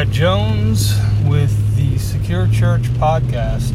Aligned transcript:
Brad 0.00 0.12
Jones 0.14 0.98
with 1.26 1.76
the 1.76 1.98
Secure 1.98 2.48
Church 2.48 2.84
podcast. 2.94 3.70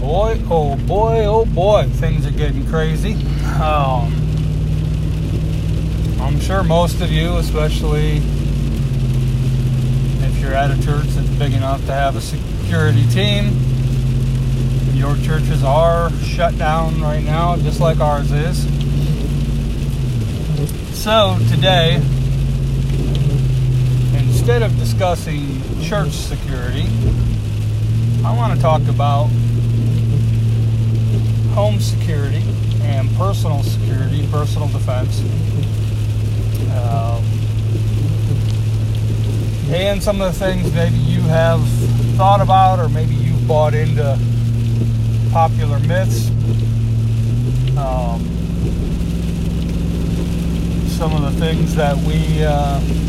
Boy, 0.00 0.40
oh 0.50 0.74
boy, 0.86 1.26
oh 1.26 1.44
boy, 1.44 1.84
things 1.86 2.24
are 2.24 2.30
getting 2.30 2.66
crazy. 2.66 3.12
Um, 3.60 4.10
I'm 6.18 6.40
sure 6.40 6.62
most 6.62 7.02
of 7.02 7.12
you, 7.12 7.36
especially 7.36 8.22
if 10.24 10.38
you're 10.40 10.54
at 10.54 10.70
a 10.70 10.82
church 10.82 11.08
that's 11.08 11.28
big 11.38 11.52
enough 11.52 11.84
to 11.84 11.92
have 11.92 12.16
a 12.16 12.22
security 12.22 13.06
team, 13.08 13.54
your 14.94 15.14
churches 15.16 15.62
are 15.62 16.10
shut 16.22 16.56
down 16.56 17.02
right 17.02 17.22
now, 17.22 17.54
just 17.58 17.80
like 17.80 18.00
ours 18.00 18.32
is. 18.32 18.62
So 20.98 21.36
today, 21.50 22.00
instead 24.46 24.62
of 24.62 24.78
discussing 24.78 25.60
church 25.82 26.12
security, 26.12 26.84
I 28.24 28.32
want 28.36 28.54
to 28.54 28.62
talk 28.62 28.80
about 28.82 29.24
home 31.52 31.80
security 31.80 32.44
and 32.82 33.10
personal 33.16 33.64
security, 33.64 34.24
personal 34.30 34.68
defense. 34.68 35.18
Um, 36.78 37.24
and 39.74 40.00
some 40.00 40.20
of 40.20 40.32
the 40.32 40.38
things 40.38 40.72
maybe 40.72 40.94
you 40.94 41.22
have 41.22 41.60
thought 42.16 42.40
about 42.40 42.78
or 42.78 42.88
maybe 42.88 43.16
you've 43.16 43.48
bought 43.48 43.74
into 43.74 44.16
popular 45.32 45.80
myths. 45.80 46.28
Um, 47.76 48.24
some 50.90 51.12
of 51.16 51.34
the 51.34 51.40
things 51.40 51.74
that 51.74 51.96
we 51.96 52.44
uh, 52.44 53.05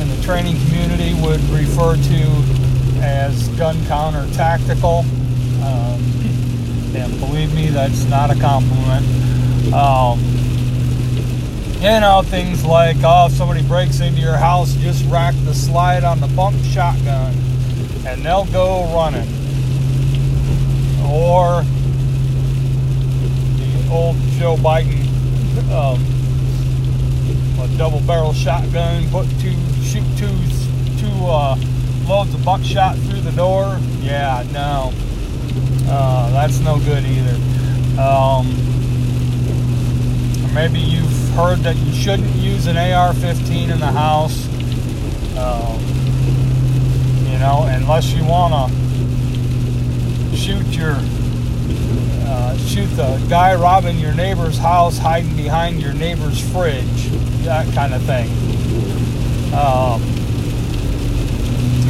in 0.00 0.08
the 0.08 0.22
training 0.22 0.56
community 0.66 1.14
would 1.22 1.40
refer 1.50 1.96
to 1.96 3.02
as 3.02 3.48
gun 3.50 3.76
counter 3.86 4.26
tactical. 4.34 5.04
Um, 5.62 6.00
and 6.94 7.18
believe 7.20 7.54
me, 7.54 7.68
that's 7.68 8.04
not 8.04 8.30
a 8.30 8.38
compliment. 8.38 9.04
Um, 9.72 10.18
you 11.80 12.00
know, 12.00 12.22
things 12.24 12.64
like, 12.64 12.96
oh, 13.02 13.26
if 13.26 13.32
somebody 13.32 13.62
breaks 13.62 14.00
into 14.00 14.20
your 14.20 14.36
house, 14.36 14.74
just 14.74 15.04
rack 15.10 15.34
the 15.44 15.54
slide 15.54 16.04
on 16.04 16.20
the 16.20 16.28
pump 16.28 16.56
shotgun 16.64 17.34
and 18.06 18.22
they'll 18.24 18.46
go 18.46 18.84
running. 18.94 19.28
Or 21.10 21.62
the 23.56 23.88
old 23.90 24.16
Joe 24.38 24.56
Biden 24.56 25.04
um, 25.70 26.00
a 27.60 27.68
double 27.78 28.00
barrel 28.00 28.32
shotgun, 28.32 29.08
put 29.10 29.28
two, 29.40 29.54
shoot 29.94 30.18
two, 30.18 30.26
two 30.98 31.26
uh, 31.26 31.56
loads 32.08 32.34
of 32.34 32.44
buckshot 32.44 32.98
through 32.98 33.20
the 33.20 33.30
door. 33.30 33.78
Yeah, 34.00 34.44
no. 34.52 34.92
Uh, 35.88 36.32
that's 36.32 36.58
no 36.58 36.80
good 36.80 37.04
either. 37.04 37.36
Um, 38.00 38.48
maybe 40.52 40.80
you've 40.80 41.30
heard 41.36 41.60
that 41.60 41.76
you 41.76 41.92
shouldn't 41.92 42.34
use 42.34 42.66
an 42.66 42.76
AR-15 42.76 43.70
in 43.70 43.78
the 43.78 43.86
house. 43.86 44.48
Um, 45.38 45.78
you 47.30 47.38
know, 47.38 47.62
unless 47.68 48.12
you 48.12 48.24
want 48.24 48.52
to 48.52 50.36
shoot 50.36 50.66
your 50.76 50.96
uh, 52.26 52.56
shoot 52.58 52.86
the 52.96 53.24
guy 53.30 53.54
robbing 53.54 54.00
your 54.00 54.14
neighbor's 54.14 54.58
house 54.58 54.98
hiding 54.98 55.36
behind 55.36 55.80
your 55.80 55.92
neighbor's 55.92 56.40
fridge, 56.50 57.10
that 57.44 57.72
kind 57.74 57.94
of 57.94 58.02
thing. 58.02 58.53
Um, 59.54 60.02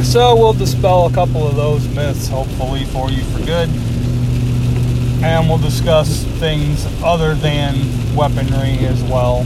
so 0.03 0.35
we'll 0.35 0.53
dispel 0.53 1.07
a 1.07 1.11
couple 1.11 1.47
of 1.47 1.55
those 1.55 1.87
myths, 1.89 2.27
hopefully, 2.27 2.85
for 2.85 3.09
you 3.09 3.23
for 3.25 3.39
good. 3.45 3.69
And 5.23 5.49
we'll 5.49 5.57
discuss 5.57 6.23
things 6.39 6.85
other 7.03 7.33
than 7.33 7.75
weaponry 8.15 8.85
as 8.85 9.01
well. 9.03 9.39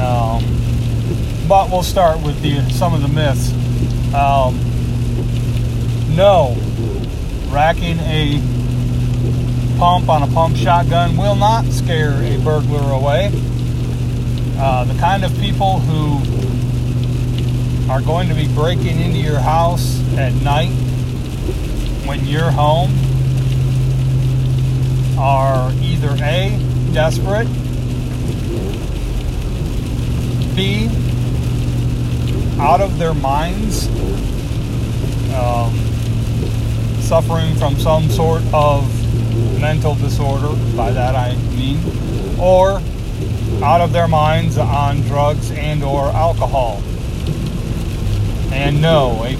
Um, 0.00 0.44
but 1.48 1.70
we'll 1.70 1.82
start 1.82 2.20
with 2.20 2.40
the 2.42 2.60
some 2.70 2.92
of 2.92 3.02
the 3.02 3.08
myths. 3.08 3.52
Um, 4.14 4.58
no, 6.16 6.56
racking 7.50 7.98
a 8.00 8.40
pump 9.78 10.08
on 10.08 10.22
a 10.22 10.26
pump 10.28 10.56
shotgun 10.56 11.16
will 11.16 11.36
not 11.36 11.64
scare 11.66 12.22
a 12.22 12.38
burglar 12.38 12.92
away. 12.92 13.30
Uh, 14.58 14.84
the 14.84 14.98
kind 14.98 15.24
of 15.24 15.32
people 15.38 15.78
who 15.80 16.41
are 17.92 18.00
going 18.00 18.26
to 18.26 18.34
be 18.34 18.48
breaking 18.54 18.98
into 19.00 19.18
your 19.18 19.38
house 19.38 20.00
at 20.16 20.32
night 20.36 20.70
when 22.06 22.24
you're 22.24 22.50
home 22.50 22.90
are 25.18 25.70
either 25.72 26.16
A, 26.24 26.58
desperate, 26.94 27.46
B, 30.56 30.88
out 32.58 32.80
of 32.80 32.96
their 32.96 33.12
minds, 33.12 33.88
um, 35.34 35.76
suffering 37.02 37.54
from 37.56 37.76
some 37.78 38.08
sort 38.08 38.42
of 38.54 38.88
mental 39.60 39.96
disorder, 39.96 40.48
by 40.74 40.92
that 40.92 41.14
I 41.14 41.36
mean, 41.54 41.78
or 42.40 42.80
out 43.62 43.82
of 43.82 43.92
their 43.92 44.08
minds 44.08 44.56
on 44.56 45.02
drugs 45.02 45.50
and 45.50 45.84
or 45.84 46.06
alcohol. 46.06 46.82
And 48.52 48.82
no, 48.82 49.24
a, 49.24 49.34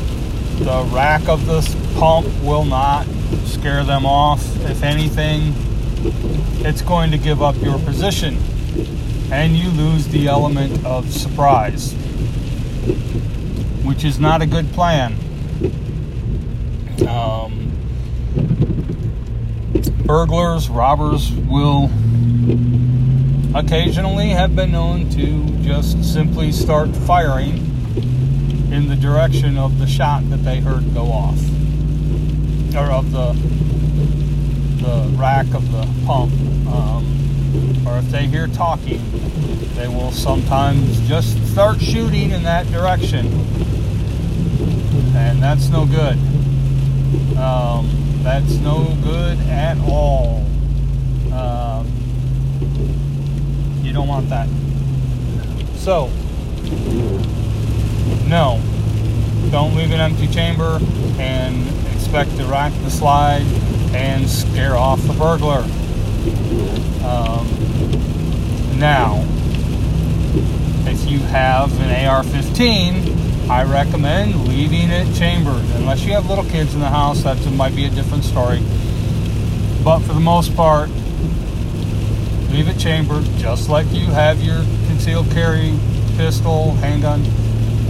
the 0.65 0.89
rack 0.91 1.29
of 1.29 1.47
this 1.47 1.75
pump 1.99 2.27
will 2.43 2.65
not 2.65 3.07
scare 3.45 3.85
them 3.85 4.07
off. 4.07 4.43
If 4.65 4.83
anything, 4.83 5.53
it's 6.65 6.83
going 6.83 7.11
to 7.11 7.19
give 7.19 7.43
up 7.43 7.55
your 7.61 7.79
position 7.79 8.39
and 9.31 9.57
you 9.57 9.69
lose 9.71 10.09
the 10.09 10.29
element 10.29 10.85
of 10.85 11.13
surprise, 11.13 11.93
which 13.85 14.05
is 14.05 14.19
not 14.19 14.43
a 14.43 14.47
good 14.47 14.71
plan. 14.73 15.15
Um, 17.07 17.73
burglars, 20.05 20.69
robbers 20.69 21.33
will 21.33 21.91
occasionally 23.55 24.31
have 24.31 24.57
been 24.57 24.73
known 24.73 25.11
to 25.11 25.45
just 25.63 26.03
simply 26.03 26.51
start 26.51 26.95
firing 26.95 27.69
in 28.73 28.89
the 28.89 28.97
direction 28.97 29.59
of 29.59 29.79
the 29.79 29.87
shot 29.87 30.29
that 30.31 30.43
they 30.45 30.59
heard 30.59 30.95
go 30.95 31.13
off, 31.13 31.39
or 32.75 32.91
of 32.91 33.13
the 33.13 33.33
the 34.83 35.15
rack 35.17 35.47
of 35.55 35.71
the 35.71 35.87
pump. 36.07 36.33
Um, 36.67 37.07
or 37.87 37.99
if 37.99 38.09
they 38.11 38.27
hear 38.27 38.47
talking, 38.47 39.03
they 39.75 39.89
will 39.89 40.11
sometimes 40.11 41.07
just 41.07 41.37
start 41.53 41.81
shooting 41.83 42.31
in 42.31 42.43
that 42.45 42.67
direction, 42.69 43.27
and 45.15 45.43
that's 45.43 45.69
no 45.69 45.85
good. 45.85 46.17
Um, 47.37 47.91
that's 48.23 48.55
no 48.57 48.97
good 49.03 49.39
at 49.51 49.77
all. 49.87 50.47
Um, 51.31 51.87
you 53.83 53.93
don't 53.93 54.09
want 54.09 54.31
that. 54.31 54.49
So, 55.77 56.11
no, 58.29 58.61
don't 59.51 59.75
leave 59.75 59.93
an 59.93 60.01
empty 60.01 60.27
chamber 60.27 60.79
and 61.19 61.69
expect 61.95 62.37
to 62.37 62.45
rack 62.45 62.73
the 62.85 62.91
slide 62.91 63.43
and 63.95 64.29
scare 64.29 64.77
off 64.77 65.01
the 65.03 65.13
burglar. 65.13 65.63
Um, 67.05 67.47
now, 68.79 69.25
if 70.91 71.11
you 71.11 71.19
have 71.19 71.73
an 71.81 72.07
AR-15, 72.07 73.49
I 73.51 73.65
recommend 73.65 74.49
leaving 74.49 74.89
it 74.89 75.15
chambered. 75.17 75.65
Unless 75.77 76.05
you 76.05 76.13
have 76.13 76.29
little 76.29 76.45
kids 76.45 76.75
in 76.75 76.81
the 76.81 76.89
house, 76.89 77.23
that 77.25 77.39
might 77.53 77.77
be 77.77 77.85
a 77.85 77.91
different 77.91 78.25
story. 78.25 78.61
But 79.85 80.01
for 80.01 80.15
the 80.15 80.21
most 80.21 80.55
part, 80.57 80.89
leave 82.51 82.69
it 82.69 82.79
chambered, 82.79 83.25
just 83.39 83.69
like 83.69 83.87
you 83.91 84.07
have 84.07 84.41
your 84.41 84.63
concealed 84.87 85.31
carry 85.33 85.75
pistol, 86.17 86.73
handgun. 86.77 87.25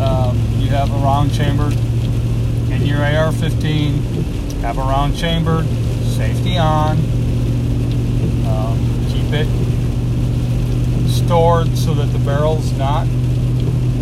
Um, 0.03 0.37
you 0.59 0.69
have 0.71 0.91
a 0.91 0.97
round 0.97 1.33
chamber. 1.33 1.71
in 2.73 2.83
your 2.87 2.99
AR-15. 2.99 4.61
Have 4.63 4.79
a 4.79 4.81
round 4.81 5.17
chamber, 5.17 5.65
safety 6.17 6.59
on. 6.59 6.97
Um, 8.47 8.79
keep 9.11 9.33
it 9.33 9.47
stored 11.09 11.77
so 11.77 11.95
that 11.95 12.07
the 12.13 12.19
barrel's 12.19 12.73
not 12.73 13.07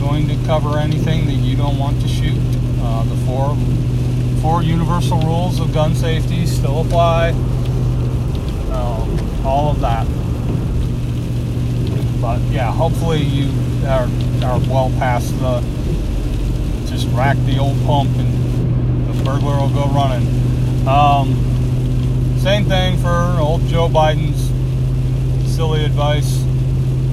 going 0.00 0.26
to 0.29 0.37
cover 0.47 0.79
anything 0.79 1.26
that 1.26 1.35
you 1.35 1.56
don't 1.56 1.79
want 1.79 2.00
to 2.00 2.08
shoot. 2.08 2.38
Uh, 2.82 3.05
the 3.05 3.17
four 3.26 3.56
four 4.41 4.62
universal 4.62 5.20
rules 5.20 5.61
of 5.61 5.75
gun 5.75 5.94
safety 5.94 6.47
still 6.47 6.81
apply. 6.81 7.31
Um, 8.73 9.44
all 9.44 9.70
of 9.70 9.81
that. 9.81 10.06
But 12.21 12.41
yeah, 12.51 12.71
hopefully 12.71 13.23
you 13.23 13.49
are, 13.87 14.09
are 14.45 14.61
well 14.69 14.93
past 14.99 15.37
the 15.39 15.61
just 16.87 17.09
rack 17.15 17.37
the 17.47 17.59
old 17.59 17.81
pump 17.87 18.11
and 18.17 19.09
the 19.09 19.25
burglar 19.25 19.57
will 19.59 19.71
go 19.71 19.87
running. 19.87 20.27
Um, 20.87 21.35
same 22.39 22.67
thing 22.67 22.99
for 22.99 23.37
old 23.39 23.63
Joe 23.67 23.89
Biden's 23.89 24.51
silly 25.55 25.85
advice 25.85 26.43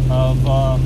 of 0.09 0.45
uh, 0.47 0.77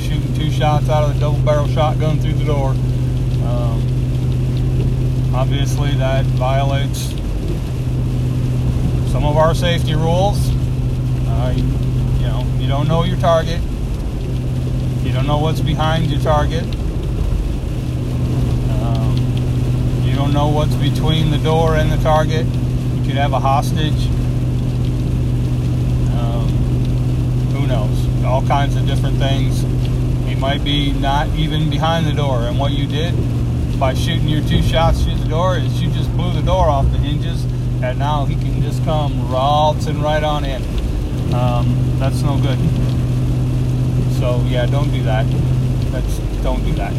shooting 0.00 0.34
two 0.34 0.50
shots 0.50 0.88
out 0.88 1.04
of 1.04 1.14
the 1.14 1.20
double 1.20 1.38
barrel 1.40 1.68
shotgun 1.68 2.18
through 2.18 2.32
the 2.34 2.44
door. 2.44 2.70
Um, 2.70 3.82
obviously, 5.34 5.92
that 5.96 6.24
violates 6.26 7.10
some 9.12 9.24
of 9.24 9.36
our 9.36 9.54
safety 9.54 9.94
rules. 9.94 10.50
Uh, 11.28 11.54
you, 12.22 12.28
know, 12.28 12.46
you 12.58 12.68
don't 12.68 12.86
know 12.86 13.02
your 13.02 13.18
target. 13.18 13.60
You 15.02 15.12
don't 15.12 15.26
know 15.26 15.38
what's 15.38 15.60
behind 15.60 16.08
your 16.08 16.20
target. 16.20 16.62
Um, 18.70 19.16
you 20.04 20.14
don't 20.14 20.32
know 20.32 20.48
what's 20.48 20.74
between 20.76 21.32
the 21.32 21.38
door 21.38 21.74
and 21.74 21.90
the 21.90 21.96
target. 21.96 22.46
You 22.46 23.04
could 23.04 23.16
have 23.16 23.32
a 23.32 23.40
hostage. 23.40 24.06
Um, 26.14 26.48
who 27.50 27.66
knows? 27.66 28.24
All 28.24 28.46
kinds 28.46 28.76
of 28.76 28.86
different 28.86 29.16
things. 29.16 29.62
He 30.28 30.36
might 30.36 30.62
be 30.62 30.92
not 30.92 31.28
even 31.30 31.70
behind 31.70 32.06
the 32.06 32.12
door. 32.12 32.42
And 32.42 32.56
what 32.56 32.70
you 32.70 32.86
did 32.86 33.14
by 33.80 33.94
shooting 33.94 34.28
your 34.28 34.46
two 34.46 34.62
shots 34.62 35.02
through 35.02 35.16
the 35.16 35.28
door 35.28 35.56
is 35.56 35.82
you 35.82 35.90
just 35.90 36.12
blew 36.16 36.32
the 36.32 36.42
door 36.42 36.68
off 36.68 36.88
the 36.92 36.98
hinges 36.98 37.44
and 37.82 37.98
now 37.98 38.24
he 38.24 38.36
can 38.36 38.62
just 38.62 38.84
come 38.84 39.28
waltzing 39.28 40.00
right 40.00 40.22
on 40.22 40.44
in. 40.44 40.81
Um, 41.34 41.98
that's 41.98 42.22
no 42.22 42.36
good. 42.38 42.58
So 44.18 44.42
yeah, 44.46 44.66
don't 44.66 44.90
do 44.92 45.02
that. 45.04 45.26
That's 45.90 46.18
don't 46.42 46.62
do 46.64 46.72
that. 46.74 46.92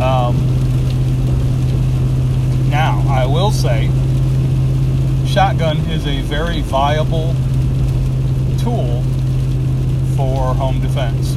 Um, 0.00 0.36
now 2.70 3.04
I 3.08 3.26
will 3.26 3.50
say, 3.50 3.90
shotgun 5.26 5.78
is 5.90 6.06
a 6.06 6.22
very 6.22 6.60
viable 6.60 7.34
tool 8.58 9.02
for 10.16 10.54
home 10.54 10.80
defense. 10.80 11.34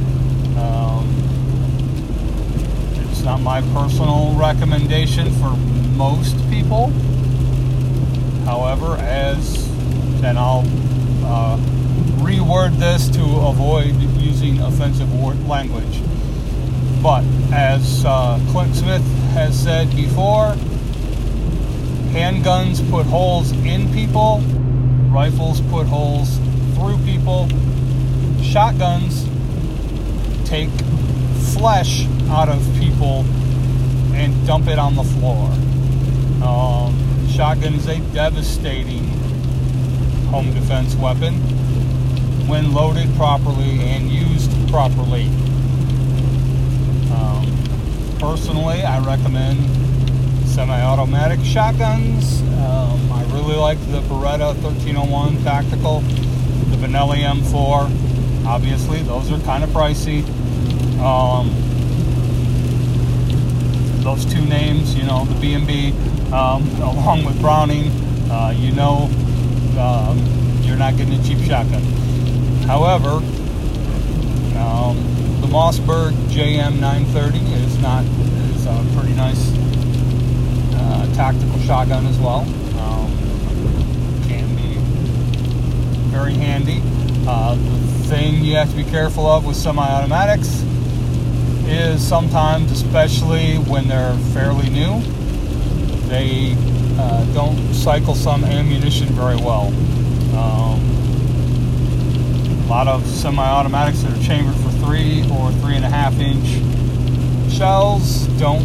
Um, 0.56 1.06
it's 3.10 3.22
not 3.22 3.40
my 3.40 3.60
personal 3.72 4.34
recommendation 4.36 5.30
for 5.34 5.56
most 5.96 6.36
people. 6.48 6.88
However, 8.44 8.96
as 8.96 9.68
and 10.22 10.38
I'll 10.38 10.64
uh, 11.24 11.56
reword 12.20 12.78
this 12.78 13.08
to 13.08 13.22
avoid 13.22 13.94
using 14.20 14.60
offensive 14.60 15.12
word 15.20 15.46
language. 15.48 16.02
But 17.02 17.24
as 17.52 18.04
uh, 18.04 18.38
Clint 18.50 18.76
Smith 18.76 19.02
has 19.32 19.58
said 19.58 19.94
before, 19.96 20.54
handguns 22.12 22.88
put 22.90 23.06
holes 23.06 23.52
in 23.52 23.92
people, 23.92 24.40
rifles 25.08 25.60
put 25.62 25.86
holes 25.86 26.38
through 26.74 26.98
people, 27.04 27.48
shotguns 28.42 29.26
take 30.44 30.70
flesh 31.54 32.06
out 32.28 32.48
of 32.48 32.62
people 32.78 33.24
and 34.14 34.46
dump 34.46 34.68
it 34.68 34.78
on 34.78 34.94
the 34.94 35.04
floor. 35.04 35.46
Um, 36.46 37.28
shotgun 37.28 37.74
is 37.74 37.86
a 37.86 37.98
devastating 38.12 39.04
home 40.28 40.52
defense 40.52 40.94
weapon 40.96 41.59
when 42.48 42.72
loaded 42.72 43.14
properly 43.16 43.80
and 43.80 44.10
used 44.10 44.50
properly. 44.70 45.26
Um, 47.12 47.46
personally, 48.18 48.82
I 48.82 48.98
recommend 49.04 49.58
semi-automatic 50.48 51.40
shotguns. 51.44 52.42
Um, 52.42 53.12
I 53.12 53.22
really 53.32 53.56
like 53.56 53.78
the 53.90 54.00
Beretta 54.02 54.54
1301 54.62 55.42
Tactical, 55.42 56.00
the 56.00 56.76
Benelli 56.76 57.22
M4. 57.22 58.46
Obviously, 58.46 59.02
those 59.02 59.30
are 59.30 59.38
kind 59.40 59.64
of 59.64 59.70
pricey. 59.70 60.22
Um, 61.00 61.50
those 64.02 64.24
two 64.24 64.44
names, 64.44 64.94
you 64.94 65.04
know, 65.04 65.24
the 65.24 65.38
B&B, 65.40 65.92
um, 66.32 66.66
along 66.80 67.24
with 67.24 67.40
Browning, 67.40 67.90
uh, 68.30 68.54
you 68.56 68.72
know 68.72 69.10
um, 69.78 70.18
you're 70.62 70.76
not 70.76 70.96
getting 70.96 71.14
a 71.14 71.22
cheap 71.24 71.38
shotgun. 71.38 71.82
However, 72.70 73.16
um, 74.56 74.96
the 75.40 75.48
Mossberg 75.48 76.12
JM930 76.28 77.64
is 77.64 77.76
not 77.80 78.04
is 78.04 78.64
a 78.64 78.86
pretty 78.96 79.12
nice 79.16 79.52
uh, 80.76 81.12
tactical 81.16 81.58
shotgun 81.62 82.06
as 82.06 82.16
well. 82.20 82.42
Um, 82.78 83.10
can 84.28 84.54
be 84.54 84.78
very 86.12 86.34
handy. 86.34 86.80
Uh, 87.26 87.56
the 87.56 88.06
thing 88.06 88.44
you 88.44 88.54
have 88.54 88.70
to 88.70 88.76
be 88.76 88.84
careful 88.84 89.26
of 89.26 89.44
with 89.44 89.56
semi-automatics 89.56 90.62
is 91.66 92.00
sometimes, 92.00 92.70
especially 92.70 93.56
when 93.56 93.88
they're 93.88 94.16
fairly 94.32 94.70
new, 94.70 95.00
they 96.06 96.54
uh, 97.00 97.24
don't 97.34 97.74
cycle 97.74 98.14
some 98.14 98.44
ammunition 98.44 99.08
very 99.08 99.34
well. 99.34 99.74
Um, 100.38 100.90
lot 102.70 102.86
of 102.86 103.04
semi-automatics 103.04 104.00
that 104.02 104.16
are 104.16 104.22
chambered 104.22 104.54
for 104.54 104.70
three 104.86 105.28
or 105.32 105.50
three 105.54 105.74
and 105.74 105.84
a 105.84 105.88
half 105.88 106.14
inch 106.20 106.46
shells 107.52 108.28
don't 108.38 108.64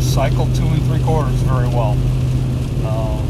cycle 0.00 0.46
two 0.54 0.66
and 0.66 0.82
three 0.86 1.00
quarters 1.04 1.36
very 1.42 1.68
well. 1.68 1.92
Um, 2.84 3.22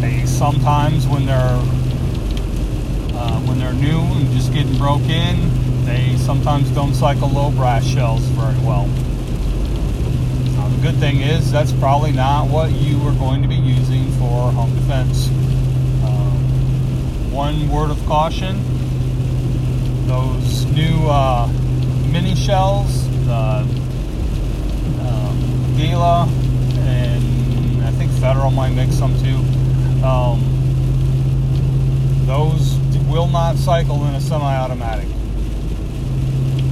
they 0.00 0.26
sometimes, 0.26 1.06
when 1.06 1.26
they're 1.26 1.60
uh, 3.14 3.40
when 3.46 3.60
they're 3.60 3.72
new 3.72 4.00
and 4.00 4.32
just 4.32 4.52
getting 4.52 4.76
broke 4.76 5.08
in, 5.08 5.84
they 5.84 6.16
sometimes 6.16 6.68
don't 6.70 6.92
cycle 6.92 7.28
low 7.28 7.52
brass 7.52 7.86
shells 7.86 8.22
very 8.30 8.58
well. 8.66 8.88
Now, 10.56 10.66
the 10.70 10.82
good 10.82 10.96
thing 10.96 11.20
is 11.20 11.52
that's 11.52 11.70
probably 11.74 12.10
not 12.10 12.48
what 12.48 12.72
you 12.72 13.00
are 13.06 13.14
going 13.14 13.42
to 13.42 13.48
be 13.48 13.54
using 13.54 14.10
for 14.18 14.50
home 14.50 14.74
defense. 14.74 15.30
One 17.36 17.68
word 17.68 17.90
of 17.90 18.02
caution, 18.06 18.56
those 20.06 20.64
new 20.72 21.06
uh, 21.06 21.46
mini 22.10 22.34
shells, 22.34 23.06
the 23.26 23.68
um, 25.02 25.74
Aguila, 25.74 26.26
and 26.78 27.84
I 27.84 27.90
think 27.90 28.10
Federal 28.12 28.50
might 28.50 28.70
make 28.70 28.90
some 28.90 29.12
too. 29.22 29.36
Um, 30.02 30.40
those 32.24 32.78
will 33.06 33.28
not 33.28 33.56
cycle 33.56 34.02
in 34.06 34.14
a 34.14 34.20
semi-automatic. 34.20 35.06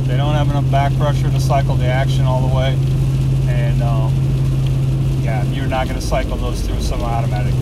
They 0.07 0.17
don't 0.17 0.35
have 0.35 0.49
enough 0.49 0.71
back 0.71 0.97
pressure 0.97 1.31
to 1.31 1.41
cycle 1.41 1.77
the 1.77 1.89
action 1.89 2.25
all 2.25 2.49
the 2.49 2.55
way. 2.57 2.79
And 3.49 3.83
um, 3.83 4.15
yeah, 5.23 5.45
you're 5.53 5.67
not 5.67 5.89
going 5.89 6.01
to 6.01 6.07
cycle 6.07 6.39
those 6.39 6.63
through 6.63 6.77
a 6.77 6.81
semi-automatic. 6.81 7.53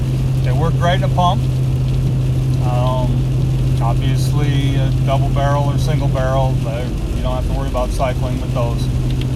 They 0.45 0.53
work 0.53 0.75
great 0.75 1.03
in 1.03 1.05
a 1.05 1.09
pump. 1.09 1.43
Um, 2.65 3.83
obviously, 3.83 4.77
a 4.77 4.91
double 5.07 5.29
barrel 5.31 5.65
or 5.65 5.79
single 5.79 6.09
barrel, 6.09 6.55
you 6.57 7.23
don't 7.23 7.35
have 7.35 7.47
to 7.47 7.59
worry 7.59 7.69
about 7.69 7.91
cycling 7.91 8.41
with 8.41 8.53
those. 8.55 8.83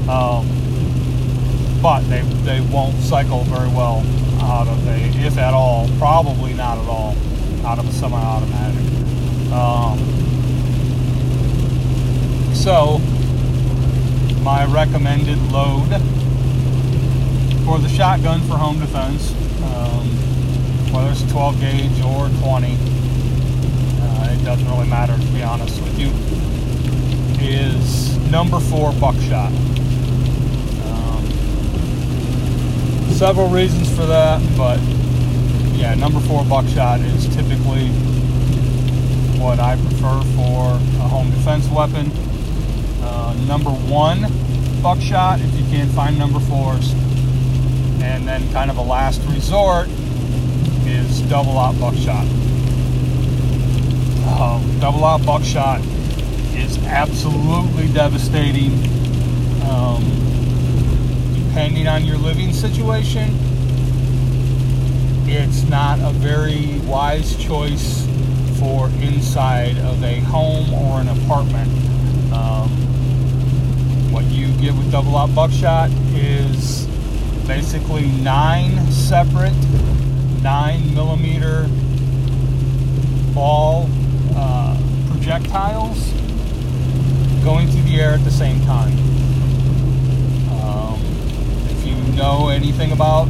Um, 0.09 0.47
but 1.83 2.01
they, 2.09 2.23
they 2.45 2.61
won't 2.61 2.97
cycle 2.97 3.43
very 3.45 3.69
well 3.69 4.05
out 4.41 4.69
of 4.69 4.87
a, 4.89 5.27
if 5.27 5.39
at 5.39 5.55
all, 5.55 5.89
probably 5.99 6.55
not 6.55 6.79
at 6.79 6.89
all, 6.89 7.17
out 7.65 7.79
of 7.79 7.89
a 7.89 7.93
semi-automatic. 7.93 8.87
Um, 9.53 9.99
so, 12.55 12.99
my 14.43 14.65
recommended 14.67 15.39
load 15.51 15.89
for 17.65 17.79
the 17.79 17.89
shotgun 17.89 18.41
for 18.43 18.57
home 18.57 18.79
defense, 18.79 19.33
um, 19.63 20.07
whether 20.93 21.11
it's 21.11 21.23
12 21.33 21.61
gauge 21.61 22.01
or 22.03 22.29
20, 22.29 22.75
uh, 22.75 22.96
it 24.31 24.45
doesn't 24.45 24.69
really 24.69 24.89
matter 24.89 25.17
to 25.17 25.27
be 25.33 25.43
honest 25.43 25.81
with 25.83 25.99
you, 25.99 26.11
is 27.41 28.17
number 28.31 28.61
four 28.61 28.93
buckshot. 28.93 29.53
Um, 30.87 31.25
several 33.13 33.49
reasons 33.49 33.89
for 33.95 34.07
that, 34.07 34.41
but 34.57 34.81
yeah, 35.77 35.95
number 35.95 36.21
four 36.21 36.45
buckshot 36.45 37.01
is 37.01 37.29
typically 37.35 37.89
what 39.39 39.61
I 39.61 39.77
prefer 39.77 40.23
for 40.35 40.73
a 41.05 41.09
home 41.09 41.31
defense 41.31 41.69
weapon. 41.69 42.11
Uh, 43.03 43.35
number 43.47 43.71
one 43.71 44.27
buckshot 44.83 45.41
if 45.41 45.53
you 45.55 45.65
can't 45.67 45.91
find 45.91 46.19
number 46.19 46.41
fours. 46.41 46.93
And 48.03 48.27
then 48.27 48.51
kind 48.53 48.71
of 48.71 48.79
a 48.79 48.83
last 48.83 49.21
resort 49.25 49.89
is 50.87 51.21
double 51.23 51.57
aught 51.59 51.79
buckshot. 51.79 52.27
Um, 54.39 54.79
double 54.81 55.03
aught 55.03 55.25
buckshot 55.25 55.81
is 56.55 56.77
absolutely 56.85 57.89
devastating 57.95 58.73
Um, 59.67 60.05
depending 61.35 61.89
on 61.89 62.05
your 62.05 62.19
living 62.19 62.53
situation, 62.53 63.31
it's 65.27 65.63
not 65.71 65.99
a 66.01 66.11
very 66.11 66.79
wise 66.81 67.35
choice 67.37 68.07
for 68.61 68.89
inside 69.01 69.79
of 69.79 70.05
a 70.05 70.21
home 70.21 70.73
or 70.75 71.01
an 71.01 71.09
apartment. 71.09 71.71
Um, 72.33 72.69
what 74.13 74.25
you 74.27 74.49
get 74.61 74.75
with 74.75 74.93
double 74.93 75.17
aught 75.17 75.35
buckshot 75.35 75.91
is 76.15 76.87
basically 77.47 78.07
nine 78.23 78.93
separate 78.93 79.55
nine 80.43 80.95
millimeter 80.95 81.69
ball 83.35 83.89
uh, 84.35 84.77
projectiles 85.11 86.13
going 87.45 87.69
through 87.69 87.83
the 87.83 88.01
air 88.01 88.15
at 88.15 88.25
the 88.25 88.31
same 88.31 88.61
time. 88.63 88.93
Um, 90.51 91.01
if 91.71 91.87
you 91.87 91.95
know 92.17 92.49
anything 92.49 92.93
about 92.93 93.29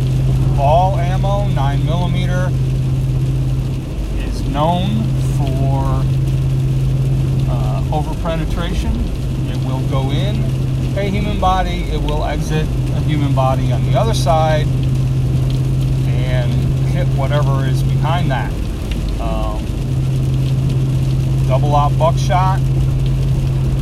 ball 0.57 0.97
ammo, 0.97 1.49
9 1.49 1.85
millimeter 1.85 2.49
is 4.27 4.43
known 4.49 5.05
for 5.37 5.85
uh, 7.51 7.83
overpenetration. 7.91 8.95
It 9.51 9.59
will 9.67 9.87
go 9.91 10.11
in 10.11 10.67
a 10.99 11.03
human 11.11 11.39
body, 11.39 11.83
it 11.91 12.01
will 12.01 12.25
exit 12.25 12.67
a 12.95 13.01
human 13.01 13.35
body 13.35 13.71
on 13.71 13.85
the 13.85 13.99
other 13.99 14.15
side 14.15 14.67
and 16.07 16.51
hit 16.89 17.07
whatever 17.09 17.67
is 17.67 17.83
behind 17.83 18.31
that. 18.31 18.51
Um, 19.21 19.76
double 21.47 21.75
aught 21.77 21.97
buckshot 21.97 22.61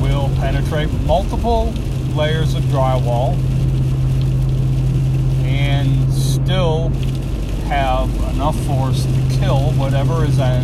will 0.02 0.28
penetrate 0.36 0.90
multiple 1.06 1.72
layers 2.14 2.54
of 2.54 2.62
drywall 2.64 3.34
and 5.44 6.12
still 6.12 6.90
have 7.68 8.08
enough 8.34 8.56
force 8.66 9.04
to 9.06 9.38
kill 9.40 9.72
whatever 9.72 10.24
is 10.24 10.38
in 10.38 10.62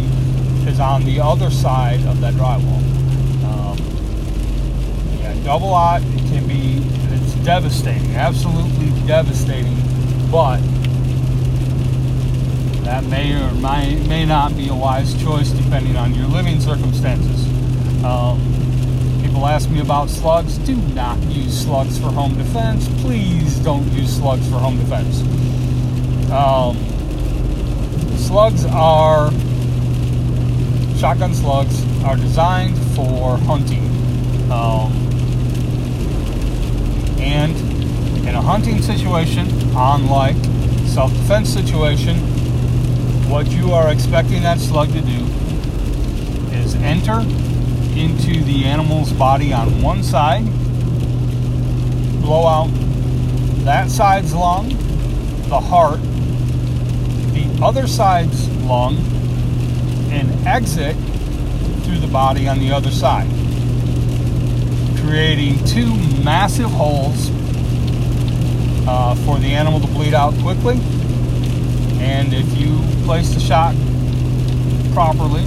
is 0.68 0.78
on 0.78 1.02
the 1.04 1.18
other 1.18 1.50
side 1.50 2.04
of 2.06 2.20
that 2.20 2.34
drywall. 2.34 2.82
Um, 3.48 3.78
yeah, 5.20 5.34
double 5.42 5.72
aught 5.72 6.02
it 6.02 6.18
can 6.28 6.46
be 6.46 6.82
it's 7.14 7.34
devastating, 7.46 8.14
absolutely 8.14 8.90
devastating, 9.06 9.78
but 10.30 10.60
that 12.84 13.04
may 13.04 13.34
or 13.34 13.52
may, 13.52 13.96
may 14.08 14.24
not 14.24 14.56
be 14.56 14.68
a 14.68 14.74
wise 14.74 15.20
choice 15.22 15.50
depending 15.50 15.96
on 15.96 16.14
your 16.14 16.26
living 16.26 16.60
circumstances. 16.60 17.46
Um, 18.04 18.40
people 19.22 19.46
ask 19.46 19.70
me 19.70 19.80
about 19.80 20.08
slugs. 20.08 20.58
Do 20.58 20.76
not 20.76 21.18
use 21.24 21.62
slugs 21.62 21.98
for 21.98 22.08
home 22.08 22.36
defense. 22.36 22.88
Please 23.02 23.58
don't 23.60 23.86
use 23.92 24.16
slugs 24.16 24.48
for 24.48 24.58
home 24.58 24.78
defense. 24.78 25.20
Um, 26.30 26.76
slugs 28.16 28.64
are, 28.66 29.30
shotgun 30.98 31.34
slugs 31.34 31.84
are 32.04 32.16
designed 32.16 32.78
for 32.94 33.36
hunting. 33.38 33.84
Um, 34.50 34.92
and 37.20 37.56
in 38.26 38.34
a 38.34 38.40
hunting 38.40 38.80
situation, 38.80 39.48
unlike 39.76 40.36
self-defense 40.86 41.48
situation, 41.48 42.39
what 43.30 43.46
you 43.46 43.72
are 43.72 43.92
expecting 43.92 44.42
that 44.42 44.58
slug 44.58 44.88
to 44.88 45.00
do 45.02 45.24
is 46.52 46.74
enter 46.74 47.20
into 47.96 48.42
the 48.42 48.64
animal's 48.64 49.12
body 49.12 49.52
on 49.52 49.80
one 49.80 50.02
side, 50.02 50.44
blow 52.20 52.44
out 52.44 52.68
that 53.64 53.88
side's 53.88 54.34
lung, 54.34 54.68
the 55.48 55.60
heart, 55.60 56.00
the 57.32 57.58
other 57.62 57.86
side's 57.86 58.48
lung, 58.64 58.96
and 60.10 60.28
exit 60.44 60.96
through 61.84 62.00
the 62.00 62.08
body 62.08 62.48
on 62.48 62.58
the 62.58 62.72
other 62.72 62.90
side, 62.90 63.28
creating 65.04 65.64
two 65.66 65.94
massive 66.24 66.70
holes 66.70 67.30
uh, 68.88 69.14
for 69.24 69.38
the 69.38 69.54
animal 69.54 69.78
to 69.78 69.86
bleed 69.86 70.14
out 70.14 70.34
quickly. 70.42 70.80
And 72.00 72.32
if 72.32 72.56
you 72.56 72.80
place 73.04 73.34
the 73.34 73.40
shot 73.40 73.74
properly, 74.94 75.44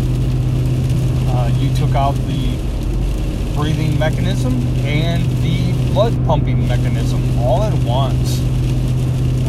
uh, 1.29 1.51
you 1.57 1.75
took 1.75 1.95
out 1.95 2.13
the 2.27 3.53
breathing 3.55 3.97
mechanism 3.97 4.53
and 4.85 5.23
the 5.43 5.73
blood 5.91 6.13
pumping 6.25 6.67
mechanism 6.67 7.21
all 7.39 7.63
at 7.63 7.73
once. 7.83 8.39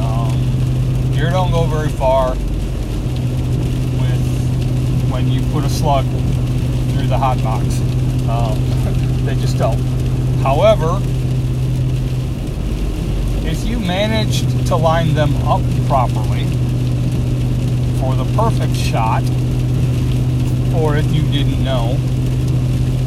Um, 0.00 1.12
deer 1.12 1.30
don't 1.30 1.50
go 1.50 1.64
very 1.64 1.90
far 1.90 2.30
with 4.00 5.10
when 5.10 5.28
you 5.28 5.42
put 5.52 5.64
a 5.64 5.70
slug 5.70 6.06
through 6.92 7.06
the 7.06 7.18
hot 7.18 7.42
box. 7.42 7.80
Um, 8.28 9.24
they 9.26 9.34
just 9.34 9.58
don't. 9.58 9.78
However, 10.42 11.00
if 13.46 13.64
you 13.66 13.78
managed 13.78 14.66
to 14.68 14.76
line 14.76 15.14
them 15.14 15.34
up 15.46 15.62
properly 15.86 16.43
for 18.04 18.14
the 18.16 18.36
perfect 18.36 18.76
shot, 18.76 19.22
or 20.76 20.96
if 20.96 21.10
you 21.10 21.22
didn't 21.32 21.64
know, 21.64 21.96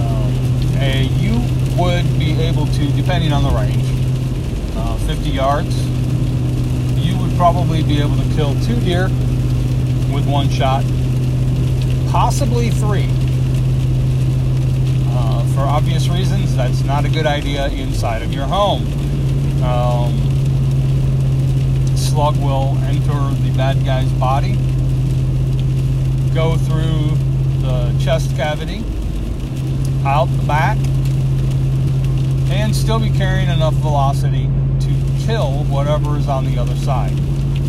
um, 0.01 0.33
a, 0.79 1.03
you 1.19 1.33
would 1.77 2.03
be 2.17 2.33
able 2.41 2.65
to, 2.65 2.91
depending 2.93 3.31
on 3.31 3.43
the 3.43 3.49
range, 3.51 3.85
uh, 4.75 4.97
50 5.05 5.29
yards, 5.29 5.87
you 6.97 7.15
would 7.19 7.31
probably 7.37 7.83
be 7.83 7.99
able 7.99 8.15
to 8.15 8.23
kill 8.35 8.55
two 8.61 8.79
deer 8.79 9.03
with 10.11 10.27
one 10.27 10.49
shot, 10.49 10.83
possibly 12.09 12.71
three. 12.71 13.07
Uh, 15.09 15.45
for 15.53 15.61
obvious 15.61 16.07
reasons, 16.07 16.55
that's 16.55 16.83
not 16.83 17.05
a 17.05 17.09
good 17.09 17.27
idea 17.27 17.67
inside 17.67 18.23
of 18.23 18.33
your 18.33 18.45
home. 18.45 18.81
Um, 19.61 20.17
slug 21.95 22.35
will 22.37 22.75
enter 22.85 23.13
the 23.43 23.53
bad 23.55 23.85
guy's 23.85 24.11
body, 24.13 24.57
go 26.37 26.55
through 26.55 27.17
the 27.63 27.99
chest 27.99 28.35
cavity, 28.35 28.83
out 30.05 30.25
the 30.25 30.43
back, 30.45 30.77
and 32.51 32.75
still 32.75 32.99
be 32.99 33.09
carrying 33.09 33.49
enough 33.49 33.73
velocity 33.73 34.43
to 34.79 35.25
kill 35.25 35.63
whatever 35.63 36.15
is 36.15 36.27
on 36.27 36.45
the 36.45 36.55
other 36.59 36.75
side. 36.75 37.11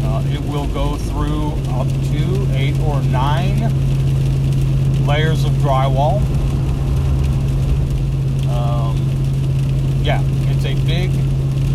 Uh, 0.02 0.22
it 0.26 0.40
will 0.42 0.66
go 0.74 0.96
through 0.96 1.52
up 1.70 1.86
to 2.12 2.46
eight 2.52 2.78
or 2.80 3.00
nine 3.04 3.62
layers 5.06 5.46
of 5.46 5.52
drywall. 5.52 6.20
Um, 8.50 8.98
yeah, 10.02 10.20
it's 10.50 10.66
a 10.66 10.74
big, 10.84 11.10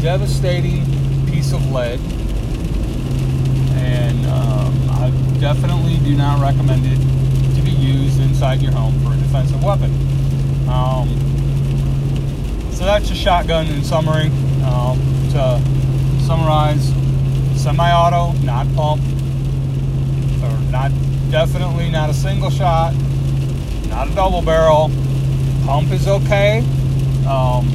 devastating 0.04 0.86
piece 1.26 1.54
of 1.54 1.72
lead, 1.72 2.00
and 3.82 4.28
um, 4.28 4.83
definitely 5.44 5.98
do 5.98 6.16
not 6.16 6.40
recommend 6.42 6.86
it 6.86 6.96
to 7.54 7.62
be 7.64 7.72
used 7.72 8.18
inside 8.22 8.62
your 8.62 8.72
home 8.72 8.98
for 9.02 9.12
a 9.12 9.18
defensive 9.18 9.62
weapon. 9.62 9.92
Um, 10.70 11.10
so 12.72 12.86
that's 12.86 13.12
a 13.12 13.14
shotgun 13.14 13.68
in 13.68 13.84
summary. 13.84 14.32
Uh, 14.64 14.96
to 15.34 15.62
summarize, 16.26 16.94
semi-auto, 17.62 18.32
not 18.46 18.74
pump, 18.74 19.02
or 20.44 20.72
not 20.72 20.94
definitely 21.30 21.92
not 21.92 22.10
a 22.10 22.14
single 22.14 22.50
shot, 22.50 22.94
not 23.90 24.08
a 24.08 24.16
double 24.16 24.42
barrel. 24.42 24.90
Pump 25.66 25.92
is 25.92 26.08
okay. 26.08 26.60
Um, 27.28 27.68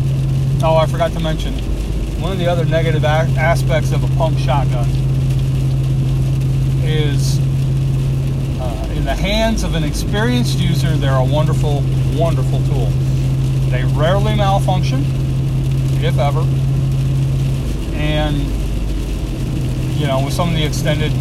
oh, 0.63 0.79
I 0.81 0.87
forgot 0.87 1.13
to 1.13 1.21
mention 1.21 1.53
one 2.19 2.33
of 2.33 2.39
the 2.39 2.47
other 2.47 2.65
negative 2.65 3.05
aspects 3.05 3.93
of 3.93 4.05
a 4.05 4.17
pump 4.17 4.39
shotgun 4.39 4.89
is 6.83 7.47
in 8.99 9.05
the 9.05 9.15
hands 9.15 9.63
of 9.63 9.77
an 9.77 9.85
experienced 9.85 10.59
user, 10.59 10.97
they're 10.97 11.15
a 11.15 11.25
wonderful, 11.25 11.85
wonderful 12.15 12.59
tool. 12.67 12.87
They 13.71 13.85
rarely 13.85 14.35
malfunction, 14.35 15.05
if 16.03 16.19
ever. 16.19 16.41
And, 17.95 18.37
you 19.99 20.09
know, 20.09 20.25
with 20.25 20.35
some 20.35 20.49
of 20.49 20.57
the 20.57 20.65
extended 20.65 21.13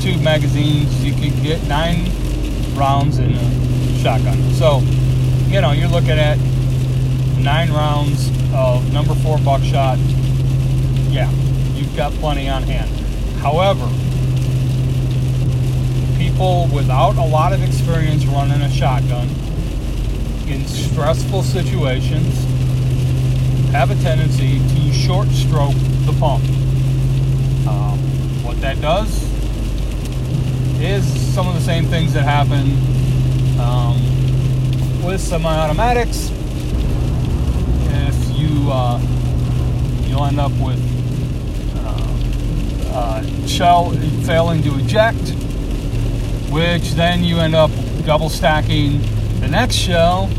tube 0.00 0.22
magazines, 0.22 1.04
you 1.04 1.12
could 1.12 1.42
get 1.42 1.60
nine 1.64 2.04
rounds 2.76 3.18
in 3.18 3.34
a 3.34 3.98
shotgun. 3.98 4.38
So, 4.52 4.78
you 5.48 5.60
know, 5.60 5.72
you're 5.72 5.88
looking 5.88 6.10
at 6.10 6.38
nine 7.38 7.72
rounds 7.72 8.28
of 8.54 8.92
number 8.92 9.14
four 9.16 9.38
buckshot. 9.38 9.98
Yeah, 11.10 11.28
you've 11.74 11.96
got 11.96 12.12
plenty 12.12 12.48
on 12.48 12.62
hand. 12.62 12.88
However, 13.40 13.88
people 16.34 16.66
without 16.74 17.16
a 17.16 17.24
lot 17.24 17.52
of 17.52 17.62
experience 17.62 18.24
running 18.26 18.60
a 18.62 18.68
shotgun 18.68 19.28
in 20.48 20.66
stressful 20.66 21.44
situations 21.44 22.34
have 23.70 23.92
a 23.92 23.94
tendency 24.02 24.58
to 24.58 24.92
short 24.92 25.28
stroke 25.28 25.76
the 26.06 26.16
pump. 26.18 26.42
Um, 27.68 27.98
what 28.42 28.60
that 28.62 28.80
does 28.80 29.22
is 30.82 31.04
some 31.32 31.46
of 31.46 31.54
the 31.54 31.60
same 31.60 31.84
things 31.84 32.12
that 32.14 32.24
happen 32.24 32.72
um, 33.60 35.04
with 35.04 35.20
semi-automatics. 35.20 36.30
If 38.08 38.36
you 38.36 38.72
uh, 38.72 38.98
you'll 40.08 40.24
end 40.24 40.40
up 40.40 40.52
with 40.60 40.82
uh, 41.76 42.92
uh, 42.92 43.46
shell 43.46 43.92
failing 44.24 44.64
to 44.64 44.76
eject, 44.80 45.43
which 46.54 46.92
then 46.92 47.24
you 47.24 47.40
end 47.40 47.52
up 47.52 47.68
double 48.06 48.28
stacking 48.28 49.00
the 49.40 49.48
next 49.48 49.74
shell, 49.74 50.30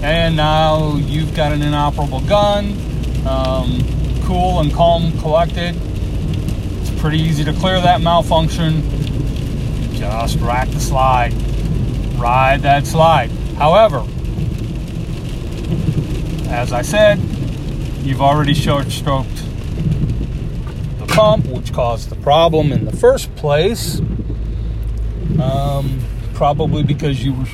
and 0.00 0.36
now 0.36 0.94
you've 0.94 1.34
got 1.34 1.50
an 1.50 1.60
inoperable 1.60 2.20
gun. 2.20 2.66
Um, 3.26 3.82
cool 4.22 4.60
and 4.60 4.72
calm, 4.72 5.10
collected. 5.18 5.74
It's 6.80 7.00
pretty 7.00 7.18
easy 7.18 7.42
to 7.42 7.52
clear 7.54 7.80
that 7.80 8.00
malfunction. 8.00 8.88
Just 9.94 10.38
rack 10.38 10.68
the 10.68 10.78
slide, 10.78 11.32
ride 12.16 12.62
that 12.62 12.86
slide. 12.86 13.32
However, 13.56 14.06
as 16.48 16.72
I 16.72 16.82
said, 16.82 17.18
you've 18.04 18.22
already 18.22 18.54
short 18.54 18.86
stroked 18.92 19.42
the 21.00 21.06
pump, 21.08 21.46
which 21.46 21.72
caused 21.72 22.08
the 22.08 22.16
problem 22.16 22.70
in 22.70 22.84
the 22.84 22.96
first 22.96 23.34
place. 23.34 24.00
Um, 25.40 26.00
probably 26.34 26.82
because 26.82 27.24
you 27.24 27.32
were 27.32 27.46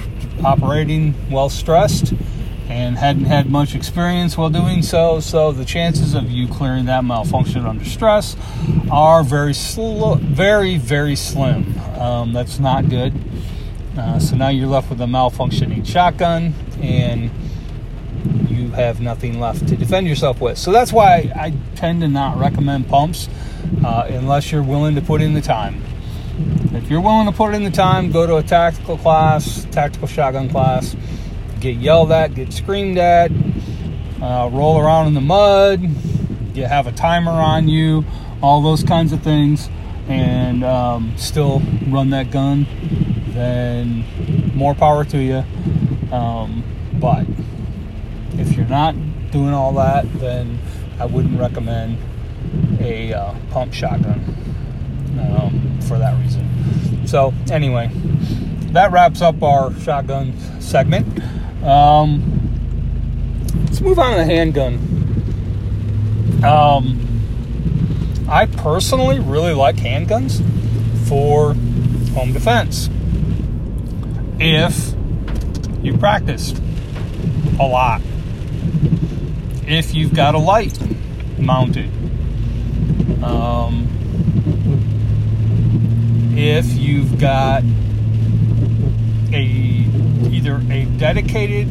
operating 0.45 1.13
while 1.31 1.51
stressed 1.51 2.15
and 2.69 2.97
hadn't 2.97 3.25
had 3.25 3.51
much 3.51 3.75
experience 3.75 4.39
while 4.39 4.49
doing 4.49 4.83
so. 4.83 5.21
So 5.21 5.53
the 5.53 5.65
chances 5.65 6.15
of 6.15 6.31
you 6.31 6.47
clearing 6.49 6.87
that 6.87 7.05
malfunction 7.05 7.67
under 7.67 7.85
stress 7.85 8.37
are 8.91 9.23
very 9.23 9.55
slow, 9.55 10.15
very 10.15 10.77
very 10.79 11.17
slim. 11.17 11.79
Um, 11.99 12.33
that's 12.33 12.59
not 12.59 12.89
good. 12.89 13.13
Uh, 13.99 14.19
so 14.19 14.37
now 14.37 14.49
you're 14.49 14.69
left 14.69 14.89
with 14.89 15.01
a 15.01 15.07
malfunctioning 15.07 15.85
shotgun 15.85 16.55
and 16.81 17.31
you 18.49 18.71
have 18.71 19.01
nothing 19.01 19.41
left 19.41 19.67
to 19.69 19.77
defend 19.77 20.07
yourself 20.07 20.41
with. 20.41 20.57
So 20.57 20.71
that's 20.71 20.93
why 20.93 21.33
I 21.35 21.53
tend 21.75 22.03
to 22.03 22.09
not 22.09 22.39
recommend 22.39 22.89
pumps 22.89 23.29
uh, 23.85 24.07
unless 24.09 24.53
you're 24.53 24.63
willing 24.63 24.95
to 24.95 25.03
put 25.03 25.21
in 25.21 25.35
the 25.35 25.41
time. 25.41 25.83
If 26.73 26.89
you're 26.89 27.01
willing 27.01 27.27
to 27.27 27.33
put 27.33 27.55
in 27.55 27.65
the 27.65 27.71
time, 27.71 28.11
go 28.11 28.27
to 28.27 28.37
a 28.37 28.43
tactical 28.43 28.97
class, 28.97 29.67
tactical 29.71 30.09
shotgun 30.09 30.49
class, 30.49 30.97
get 31.61 31.77
yelled 31.77 32.13
at, 32.13 32.35
get 32.35 32.53
screamed 32.53 32.97
at, 32.99 33.31
uh, 34.23 34.49
roll 34.53 34.79
around 34.79 35.09
in 35.09 35.15
the 35.15 35.21
mud, 35.21 35.83
you 36.55 36.65
have 36.65 36.87
a 36.87 36.93
timer 36.93 37.33
on 37.33 37.69
you, 37.69 38.05
all 38.43 38.63
those 38.63 38.83
kinds 38.83 39.13
of 39.13 39.23
things, 39.23 39.69
and 40.09 40.65
um, 40.65 41.13
still 41.17 41.61
run 41.89 42.11
that 42.11 42.31
gun, 42.31 42.67
then 43.35 44.05
more 44.55 44.75
power 44.75 45.05
to 45.05 45.19
you. 45.19 45.45
Um, 46.13 46.65
but 46.95 47.27
if 48.33 48.57
you're 48.57 48.67
not 48.67 48.95
doing 49.31 49.53
all 49.53 49.73
that, 49.75 50.07
then 50.21 50.59
I 50.99 51.07
wouldn't 51.07 51.39
recommend 51.39 51.99
a 52.81 53.13
uh, 53.13 53.35
pump 53.51 53.73
shotgun 53.73 54.40
um, 55.19 55.81
for 55.83 55.99
that 55.99 56.19
reason. 56.23 57.07
So, 57.07 57.35
anyway, 57.51 57.91
that 58.73 58.93
wraps 58.93 59.21
up 59.23 59.43
our 59.43 59.75
shotgun 59.81 60.39
segment. 60.61 61.21
Um, 61.65 62.23
let's 63.65 63.81
move 63.81 63.99
on 63.99 64.13
to 64.13 64.19
the 64.19 64.25
handgun. 64.25 64.79
Um, 66.45 67.07
I 68.29 68.47
personally 68.47 69.19
really 69.19 69.53
like 69.53 69.77
handguns 69.77 70.41
for 71.09 71.55
home 72.15 72.33
defense. 72.33 72.89
If 74.39 74.95
you 75.83 75.99
practice 75.99 76.55
a 77.59 77.67
lot, 77.67 78.01
if 79.67 79.95
you've 79.95 80.15
got 80.15 80.35
a 80.35 80.39
light 80.39 80.79
mounted, 81.39 81.91
um, 83.25 83.89
if 86.41 86.67
you've 86.73 87.19
got 87.19 87.63
a 89.33 89.45
either 90.31 90.57
a 90.71 90.87
dedicated 90.97 91.69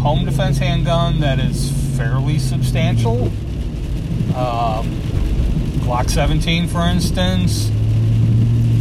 home 0.00 0.24
defense 0.24 0.56
handgun 0.56 1.20
that 1.20 1.38
is 1.38 1.70
fairly 1.96 2.38
substantial, 2.38 3.24
um, 4.34 4.88
Glock 5.84 6.08
17, 6.08 6.68
for 6.68 6.86
instance, 6.86 7.70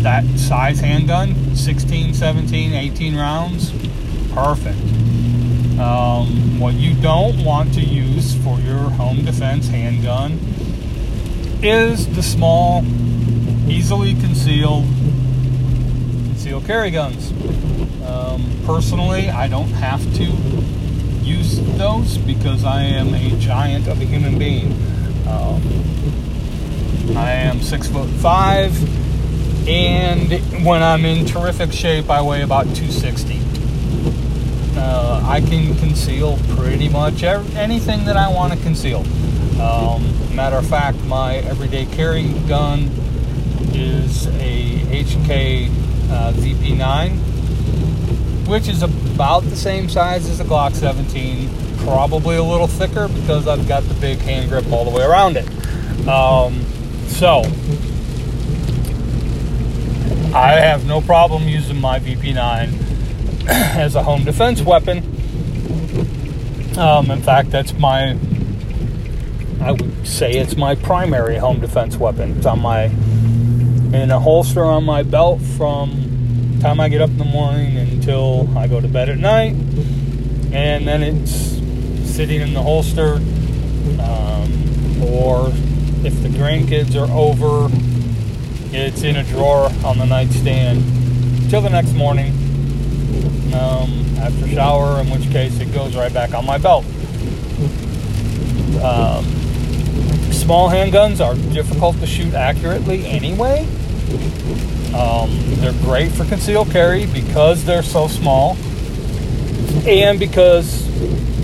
that 0.01 0.23
size 0.37 0.79
handgun, 0.79 1.55
16, 1.55 2.13
17, 2.13 2.73
18 2.73 3.15
rounds, 3.15 3.71
perfect. 4.33 4.79
Um, 5.77 6.59
what 6.59 6.75
you 6.75 6.93
don't 7.01 7.43
want 7.43 7.73
to 7.73 7.81
use 7.81 8.35
for 8.43 8.59
your 8.59 8.89
home 8.91 9.25
defense 9.25 9.67
handgun 9.67 10.39
is 11.61 12.07
the 12.15 12.23
small, 12.23 12.83
easily 13.67 14.13
concealed 14.15 14.85
concealed 16.25 16.65
carry 16.65 16.91
guns. 16.91 17.31
Um, 18.05 18.43
personally, 18.65 19.29
I 19.29 19.47
don't 19.47 19.69
have 19.69 20.01
to 20.15 20.23
use 21.23 21.59
those 21.77 22.17
because 22.17 22.65
I 22.65 22.83
am 22.83 23.13
a 23.13 23.29
giant 23.39 23.87
of 23.87 24.01
a 24.01 24.05
human 24.05 24.37
being. 24.39 24.71
Um, 25.27 25.61
I 27.15 27.31
am 27.31 27.61
six 27.61 27.87
foot 27.87 28.09
five, 28.09 28.71
and 29.67 30.31
when 30.65 30.81
I'm 30.81 31.05
in 31.05 31.25
terrific 31.25 31.71
shape, 31.71 32.09
I 32.09 32.21
weigh 32.21 32.41
about 32.41 32.63
260. 32.75 33.39
Uh, 34.77 35.21
I 35.23 35.41
can 35.41 35.77
conceal 35.77 36.39
pretty 36.55 36.89
much 36.89 37.23
anything 37.23 38.05
that 38.05 38.17
I 38.17 38.29
want 38.29 38.53
to 38.53 38.59
conceal. 38.59 39.05
Um, 39.61 40.35
matter 40.35 40.55
of 40.55 40.67
fact, 40.67 40.97
my 41.03 41.35
everyday 41.35 41.85
carry 41.85 42.27
gun 42.47 42.89
is 43.75 44.27
a 44.27 44.79
HK 44.91 45.69
uh, 46.09 46.33
VP9, 46.33 47.17
which 48.47 48.67
is 48.67 48.81
about 48.83 49.43
the 49.43 49.55
same 49.55 49.89
size 49.89 50.29
as 50.29 50.39
a 50.39 50.43
Glock 50.43 50.73
17, 50.73 51.49
probably 51.79 52.35
a 52.35 52.43
little 52.43 52.67
thicker 52.67 53.07
because 53.07 53.47
I've 53.47 53.67
got 53.67 53.83
the 53.83 53.93
big 53.95 54.19
hand 54.19 54.49
grip 54.49 54.71
all 54.71 54.85
the 54.85 54.91
way 54.91 55.03
around 55.03 55.37
it. 55.37 55.47
Um, 56.07 56.61
so, 57.07 57.43
I 60.33 60.53
have 60.53 60.85
no 60.85 61.01
problem 61.01 61.47
using 61.47 61.79
my 61.81 61.99
VP9 61.99 63.47
as 63.47 63.95
a 63.95 64.03
home 64.03 64.23
defense 64.23 64.61
weapon. 64.61 64.99
Um, 66.77 67.11
in 67.11 67.21
fact, 67.21 67.51
that's 67.51 67.73
my, 67.73 68.17
I 69.59 69.71
would 69.73 70.07
say 70.07 70.31
it's 70.31 70.55
my 70.55 70.75
primary 70.75 71.35
home 71.35 71.59
defense 71.59 71.97
weapon. 71.97 72.37
It's 72.37 72.45
on 72.45 72.61
my, 72.61 72.87
in 73.93 74.09
a 74.09 74.19
holster 74.19 74.63
on 74.63 74.83
my 74.85 75.03
belt 75.03 75.41
from 75.41 76.59
time 76.61 76.79
I 76.79 76.89
get 76.89 77.01
up 77.01 77.09
in 77.09 77.17
the 77.17 77.25
morning 77.25 77.77
until 77.77 78.47
I 78.57 78.67
go 78.67 78.79
to 78.79 78.87
bed 78.87 79.09
at 79.09 79.17
night. 79.17 79.53
And 80.53 80.87
then 80.87 81.01
it's 81.01 81.31
sitting 82.09 82.41
in 82.41 82.53
the 82.53 82.61
holster. 82.61 83.15
Um, 83.99 85.01
or 85.03 85.47
if 86.05 86.21
the 86.21 86.29
grandkids 86.29 86.95
are 86.95 87.11
over, 87.11 87.69
it's 88.71 89.01
in 89.03 89.15
a 89.15 89.23
drawer 89.23 89.71
on 89.83 89.97
the 89.97 90.05
nightstand 90.05 91.49
till 91.49 91.61
the 91.61 91.69
next 91.69 91.93
morning 91.93 92.31
um, 93.53 94.05
after 94.19 94.47
shower, 94.47 95.01
in 95.01 95.09
which 95.09 95.29
case 95.31 95.59
it 95.59 95.73
goes 95.73 95.95
right 95.95 96.13
back 96.13 96.33
on 96.33 96.45
my 96.45 96.57
belt. 96.57 96.85
Um, 98.83 99.25
small 100.31 100.69
handguns 100.69 101.25
are 101.25 101.35
difficult 101.53 101.97
to 101.97 102.05
shoot 102.05 102.33
accurately 102.33 103.05
anyway. 103.05 103.67
Um, 104.93 105.29
they're 105.55 105.73
great 105.83 106.11
for 106.11 106.25
concealed 106.25 106.69
carry 106.71 107.05
because 107.07 107.63
they're 107.63 107.83
so 107.83 108.07
small, 108.07 108.57
and 109.87 110.19
because 110.19 110.89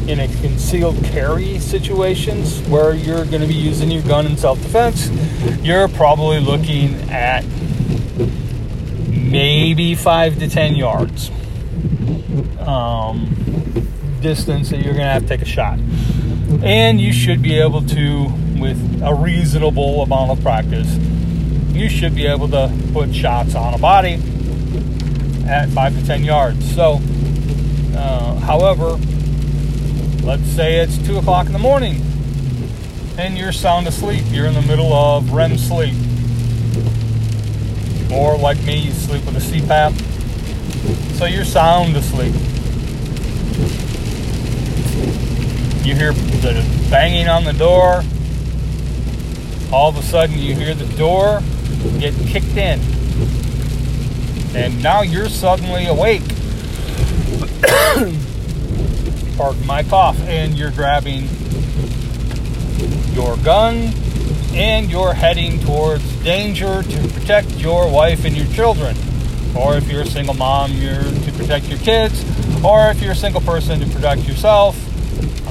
in 0.07 0.19
a 0.19 0.27
concealed 0.41 1.01
carry 1.05 1.59
situations 1.59 2.61
where 2.69 2.93
you're 2.93 3.25
going 3.25 3.41
to 3.41 3.47
be 3.47 3.53
using 3.53 3.91
your 3.91 4.03
gun 4.03 4.25
in 4.25 4.37
self-defense, 4.37 5.09
you're 5.61 5.87
probably 5.87 6.39
looking 6.39 6.93
at 7.09 7.43
maybe 9.09 9.95
five 9.95 10.39
to 10.39 10.49
ten 10.49 10.75
yards 10.75 11.29
um, 12.59 13.33
distance 14.21 14.69
that 14.69 14.77
you're 14.77 14.93
going 14.93 15.05
to 15.05 15.11
have 15.11 15.23
to 15.23 15.27
take 15.27 15.41
a 15.41 15.45
shot, 15.45 15.79
and 16.63 16.99
you 16.99 17.11
should 17.13 17.41
be 17.41 17.59
able 17.59 17.81
to, 17.81 18.31
with 18.59 19.01
a 19.03 19.13
reasonable 19.13 20.01
amount 20.01 20.31
of 20.31 20.41
practice, 20.41 20.97
you 21.79 21.89
should 21.89 22.15
be 22.15 22.25
able 22.25 22.47
to 22.49 22.71
put 22.93 23.13
shots 23.13 23.55
on 23.55 23.73
a 23.73 23.77
body 23.77 24.15
at 25.47 25.69
five 25.69 25.93
to 25.97 26.05
ten 26.05 26.23
yards. 26.23 26.73
So, 26.73 26.99
uh, 27.95 28.35
however, 28.39 28.97
let's 30.23 30.47
say 30.47 30.77
it's 30.77 30.97
two 31.05 31.17
o'clock 31.17 31.47
in 31.47 31.53
the 31.53 31.59
morning 31.59 32.01
and 33.17 33.37
you're 33.37 33.51
sound 33.51 33.87
asleep. 33.87 34.23
You're 34.27 34.45
in 34.45 34.53
the 34.53 34.61
middle 34.61 34.93
of 34.93 35.31
REM 35.31 35.57
sleep. 35.57 35.95
Or 38.11 38.37
like 38.37 38.61
me, 38.63 38.77
you 38.77 38.91
sleep 38.91 39.25
with 39.25 39.35
a 39.35 39.39
CPAP. 39.39 39.93
So 41.15 41.25
you're 41.25 41.45
sound 41.45 41.95
asleep. 41.95 42.33
You 45.85 45.95
hear 45.95 46.13
the 46.13 46.87
banging 46.89 47.27
on 47.27 47.43
the 47.43 47.53
door. 47.53 48.03
All 49.71 49.89
of 49.89 49.97
a 49.97 50.01
sudden, 50.01 50.37
you 50.37 50.55
hear 50.55 50.73
the 50.73 50.85
door 50.97 51.41
get 51.99 52.13
kicked 52.27 52.57
in. 52.57 52.79
And 54.55 54.81
now 54.81 55.01
you're 55.01 55.29
suddenly 55.29 55.87
awake. 55.87 56.21
Pardon 59.37 59.65
my 59.65 59.83
cough. 59.83 60.19
And 60.21 60.57
you're 60.57 60.71
grabbing 60.71 61.27
your 63.13 63.37
gun 63.37 63.93
and 64.53 64.89
you're 64.89 65.13
heading 65.13 65.59
towards 65.59 66.03
danger 66.23 66.81
to 66.81 67.07
protect 67.09 67.51
your 67.57 67.91
wife 67.91 68.25
and 68.25 68.35
your 68.35 68.47
children. 68.47 68.95
Or 69.55 69.75
if 69.75 69.91
you're 69.91 70.01
a 70.01 70.05
single 70.05 70.33
mom, 70.33 70.71
you're 70.73 71.01
to 71.01 71.31
protect 71.35 71.67
your 71.67 71.79
kids. 71.79 72.23
Or 72.63 72.89
if 72.89 73.01
you're 73.01 73.11
a 73.11 73.15
single 73.15 73.41
person, 73.41 73.79
to 73.79 73.87
protect 73.87 74.27
yourself, 74.27 74.75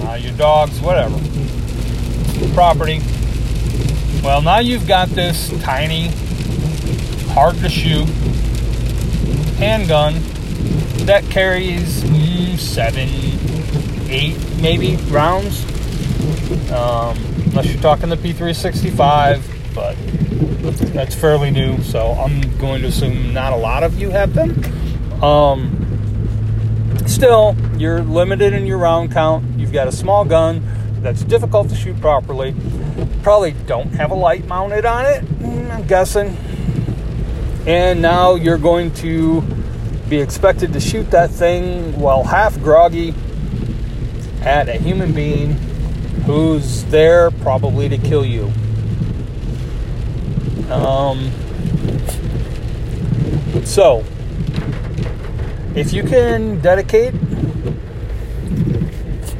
uh, 0.04 0.14
your 0.14 0.32
dogs, 0.32 0.80
whatever. 0.80 1.16
Property. 2.54 3.00
Well, 4.22 4.42
now 4.42 4.58
you've 4.58 4.88
got 4.88 5.08
this 5.10 5.50
tiny, 5.62 6.10
hard 7.36 7.54
to 7.56 7.68
shoot 7.68 8.08
handgun 9.58 10.14
that 11.04 11.22
carries 11.24 12.02
mm, 12.04 12.58
seven, 12.58 13.10
eight, 14.08 14.38
maybe 14.62 14.96
rounds. 15.10 15.62
Um, 16.72 17.14
unless 17.44 17.66
you're 17.66 17.82
talking 17.82 18.08
the 18.08 18.16
P365, 18.16 19.74
but 19.74 19.96
that's 20.94 21.14
fairly 21.14 21.50
new, 21.50 21.82
so 21.82 22.12
I'm 22.12 22.56
going 22.56 22.80
to 22.80 22.88
assume 22.88 23.34
not 23.34 23.52
a 23.52 23.56
lot 23.56 23.82
of 23.82 23.98
you 23.98 24.08
have 24.08 24.32
them. 24.32 25.22
Um, 25.22 27.02
still, 27.06 27.54
you're 27.76 28.00
limited 28.00 28.54
in 28.54 28.64
your 28.64 28.78
round 28.78 29.12
count. 29.12 29.44
You've 29.58 29.74
got 29.74 29.88
a 29.88 29.92
small 29.92 30.24
gun 30.24 30.66
that's 31.02 31.22
difficult 31.22 31.68
to 31.68 31.74
shoot 31.74 32.00
properly. 32.00 32.54
Probably 33.22 33.50
don't 33.66 33.90
have 33.92 34.10
a 34.10 34.14
light 34.14 34.46
mounted 34.46 34.86
on 34.86 35.04
it, 35.04 35.22
mm, 35.22 35.70
I'm 35.70 35.86
guessing. 35.86 36.34
And 37.66 38.00
now 38.00 38.36
you're 38.36 38.58
going 38.58 38.92
to 38.94 39.42
be 40.08 40.20
expected 40.20 40.72
to 40.72 40.80
shoot 40.80 41.10
that 41.10 41.30
thing 41.30 41.98
while 41.98 42.22
half 42.22 42.60
groggy 42.60 43.12
at 44.42 44.68
a 44.68 44.74
human 44.74 45.12
being 45.12 45.52
who's 46.26 46.84
there 46.84 47.30
probably 47.30 47.88
to 47.88 47.98
kill 47.98 48.24
you. 48.24 48.52
Um, 50.70 51.30
so, 53.64 54.04
if 55.74 55.92
you 55.92 56.04
can 56.04 56.60
dedicate 56.60 57.14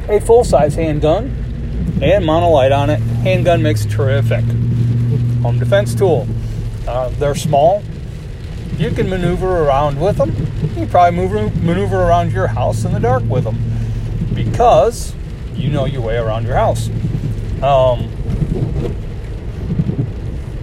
a 0.09 0.19
full 0.19 0.43
size 0.43 0.75
handgun 0.75 1.99
and 2.01 2.25
light 2.25 2.71
on 2.71 2.89
it, 2.89 2.99
handgun 2.99 3.63
makes 3.63 3.85
terrific 3.85 4.43
home 5.41 5.59
defense 5.59 5.95
tool. 5.95 6.27
Uh, 6.87 7.09
they're 7.19 7.35
small. 7.35 7.83
You 8.77 8.91
can 8.91 9.09
maneuver 9.09 9.63
around 9.65 9.99
with 9.99 10.17
them. 10.17 10.29
You 10.61 10.69
can 10.69 10.89
probably 10.89 11.17
move, 11.17 11.63
maneuver 11.63 12.03
around 12.03 12.31
your 12.31 12.47
house 12.47 12.85
in 12.85 12.93
the 12.93 12.99
dark 12.99 13.23
with 13.23 13.43
them 13.43 13.57
because 14.33 15.15
you 15.55 15.69
know 15.69 15.85
your 15.85 16.01
way 16.01 16.17
around 16.17 16.45
your 16.45 16.55
house. 16.55 16.89
Um, 17.63 18.11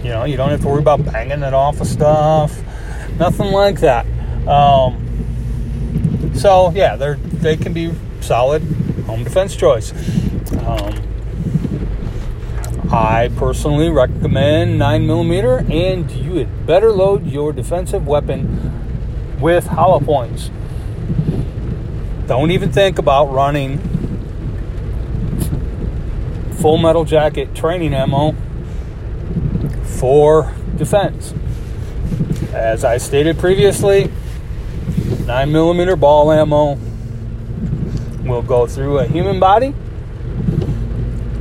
you 0.01 0.11
know, 0.11 0.23
you 0.23 0.37
don't 0.37 0.49
have 0.49 0.61
to 0.61 0.67
worry 0.67 0.79
about 0.79 1.03
banging 1.03 1.41
it 1.43 1.53
off 1.53 1.81
of 1.81 1.87
stuff, 1.87 2.57
nothing 3.19 3.51
like 3.51 3.81
that. 3.81 4.05
Um, 4.47 6.31
so 6.35 6.71
yeah, 6.71 6.95
they're 6.95 7.15
they 7.15 7.57
can 7.57 7.73
be 7.73 7.93
solid 8.21 8.61
home 9.05 9.23
defense 9.23 9.55
choice. 9.55 9.91
Um, 10.65 11.04
I 12.95 13.29
personally 13.35 13.89
recommend 13.89 14.79
9 14.79 15.05
millimeter, 15.05 15.65
and 15.69 16.09
you 16.09 16.35
had 16.35 16.65
better 16.65 16.93
load 16.93 17.27
your 17.27 17.51
defensive 17.51 18.07
weapon 18.07 19.37
with 19.41 19.67
hollow 19.67 19.99
points. 19.99 20.49
Don't 22.25 22.51
even 22.51 22.71
think 22.71 22.97
about 22.97 23.25
running 23.33 23.79
full 26.53 26.77
metal 26.77 27.03
jacket 27.03 27.53
training 27.53 27.93
ammo 27.93 28.33
for 29.83 30.53
defense. 30.77 31.33
As 32.53 32.85
I 32.85 32.95
stated 32.95 33.37
previously, 33.37 34.09
9mm 35.25 35.99
ball 35.99 36.31
ammo 36.31 36.79
will 38.23 38.41
go 38.41 38.65
through 38.65 38.99
a 38.99 39.05
human 39.05 39.37
body. 39.37 39.75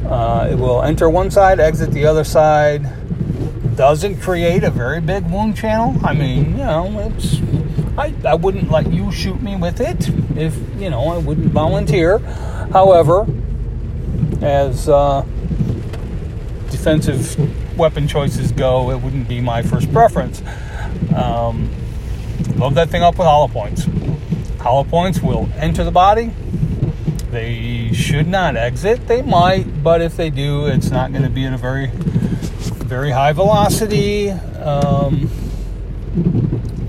Uh, 0.06 0.48
it 0.50 0.56
will 0.56 0.82
enter 0.82 1.08
one 1.08 1.30
side, 1.30 1.60
exit 1.60 1.90
the 1.90 2.06
other 2.06 2.24
side. 2.24 2.86
Doesn't 3.76 4.20
create 4.20 4.62
a 4.62 4.70
very 4.70 5.00
big 5.00 5.24
wound 5.30 5.56
channel. 5.56 5.96
I 6.04 6.12
mean, 6.12 6.52
you 6.52 6.64
know, 6.64 7.00
it's. 7.00 7.40
I, 7.96 8.12
I 8.24 8.34
wouldn't 8.34 8.70
let 8.70 8.92
you 8.92 9.10
shoot 9.12 9.40
me 9.40 9.56
with 9.56 9.80
it 9.80 10.08
if, 10.36 10.56
you 10.80 10.90
know, 10.90 11.08
I 11.08 11.18
wouldn't 11.18 11.52
volunteer. 11.52 12.18
However, 12.18 13.26
as 14.42 14.88
uh, 14.88 15.24
defensive 16.70 17.78
weapon 17.78 18.08
choices 18.08 18.50
go, 18.52 18.90
it 18.90 19.00
wouldn't 19.00 19.28
be 19.28 19.40
my 19.40 19.62
first 19.62 19.92
preference. 19.92 20.42
Um, 21.14 21.70
load 22.56 22.74
that 22.74 22.90
thing 22.90 23.02
up 23.02 23.16
with 23.16 23.26
hollow 23.26 23.48
points. 23.48 23.86
Hollow 24.58 24.84
points 24.84 25.20
will 25.20 25.48
enter 25.56 25.84
the 25.84 25.92
body. 25.92 26.32
They 27.34 27.90
should 27.92 28.28
not 28.28 28.54
exit. 28.54 29.08
They 29.08 29.20
might, 29.20 29.82
but 29.82 30.00
if 30.00 30.16
they 30.16 30.30
do, 30.30 30.66
it's 30.66 30.92
not 30.92 31.10
going 31.10 31.24
to 31.24 31.28
be 31.28 31.44
at 31.46 31.52
a 31.52 31.56
very, 31.56 31.88
very 31.88 33.10
high 33.10 33.32
velocity. 33.32 34.30
Um, 34.30 35.28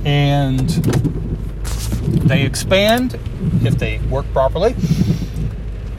and 0.06 0.70
they 2.30 2.44
expand 2.44 3.20
if 3.64 3.80
they 3.80 3.98
work 3.98 4.28
properly 4.34 4.76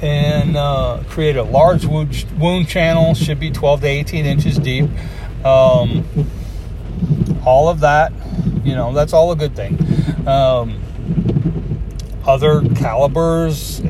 and 0.00 0.56
uh, 0.56 1.02
create 1.08 1.34
a 1.34 1.42
large 1.42 1.84
wound, 1.84 2.68
channel, 2.68 3.14
should 3.14 3.40
be 3.40 3.50
12 3.50 3.80
to 3.80 3.86
18 3.88 4.26
inches 4.26 4.58
deep. 4.60 4.88
Um, 5.44 6.04
all 7.44 7.68
of 7.68 7.80
that, 7.80 8.12
you 8.62 8.76
know, 8.76 8.92
that's 8.92 9.12
all 9.12 9.32
a 9.32 9.36
good 9.36 9.56
thing. 9.56 9.76
Um, 10.28 10.80
other 12.24 12.62
calibers, 12.76 13.80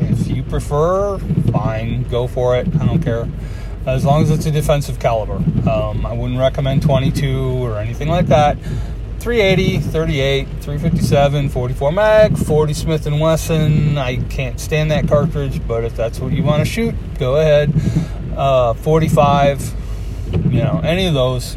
prefer, 0.48 1.18
fine, 1.52 2.04
go 2.04 2.26
for 2.26 2.56
it. 2.56 2.68
I 2.80 2.86
don't 2.86 3.02
care. 3.02 3.28
As 3.86 4.04
long 4.04 4.22
as 4.22 4.30
it's 4.30 4.46
a 4.46 4.50
defensive 4.50 4.98
caliber. 4.98 5.36
Um, 5.68 6.04
I 6.04 6.12
wouldn't 6.12 6.38
recommend 6.38 6.82
22 6.82 7.64
or 7.64 7.78
anything 7.78 8.08
like 8.08 8.26
that. 8.26 8.58
380, 9.20 9.80
38, 9.80 10.44
357, 10.60 11.48
44 11.48 11.92
mag, 11.92 12.38
40 12.38 12.74
Smith 12.74 13.10
& 13.10 13.10
Wesson. 13.10 13.98
I 13.98 14.22
can't 14.24 14.60
stand 14.60 14.90
that 14.92 15.08
cartridge, 15.08 15.66
but 15.66 15.84
if 15.84 15.96
that's 15.96 16.20
what 16.20 16.32
you 16.32 16.42
want 16.42 16.60
to 16.60 16.64
shoot, 16.64 16.94
go 17.18 17.36
ahead. 17.36 17.72
Uh, 18.36 18.74
45, 18.74 19.74
you 20.32 20.62
know, 20.62 20.80
any 20.84 21.06
of 21.06 21.14
those 21.14 21.56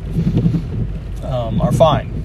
um, 1.23 1.62
are 1.62 1.71
fine. 1.71 2.23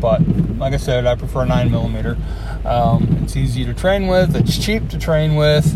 But 0.00 0.26
like 0.58 0.72
I 0.72 0.78
said, 0.78 1.06
I 1.06 1.16
prefer 1.16 1.44
9 1.44 1.70
millimeter. 1.70 2.16
Um, 2.64 3.18
it's 3.22 3.36
easy 3.36 3.64
to 3.64 3.74
train 3.74 4.06
with. 4.06 4.34
It's 4.36 4.58
cheap 4.58 4.88
to 4.90 4.98
train 4.98 5.36
with. 5.36 5.66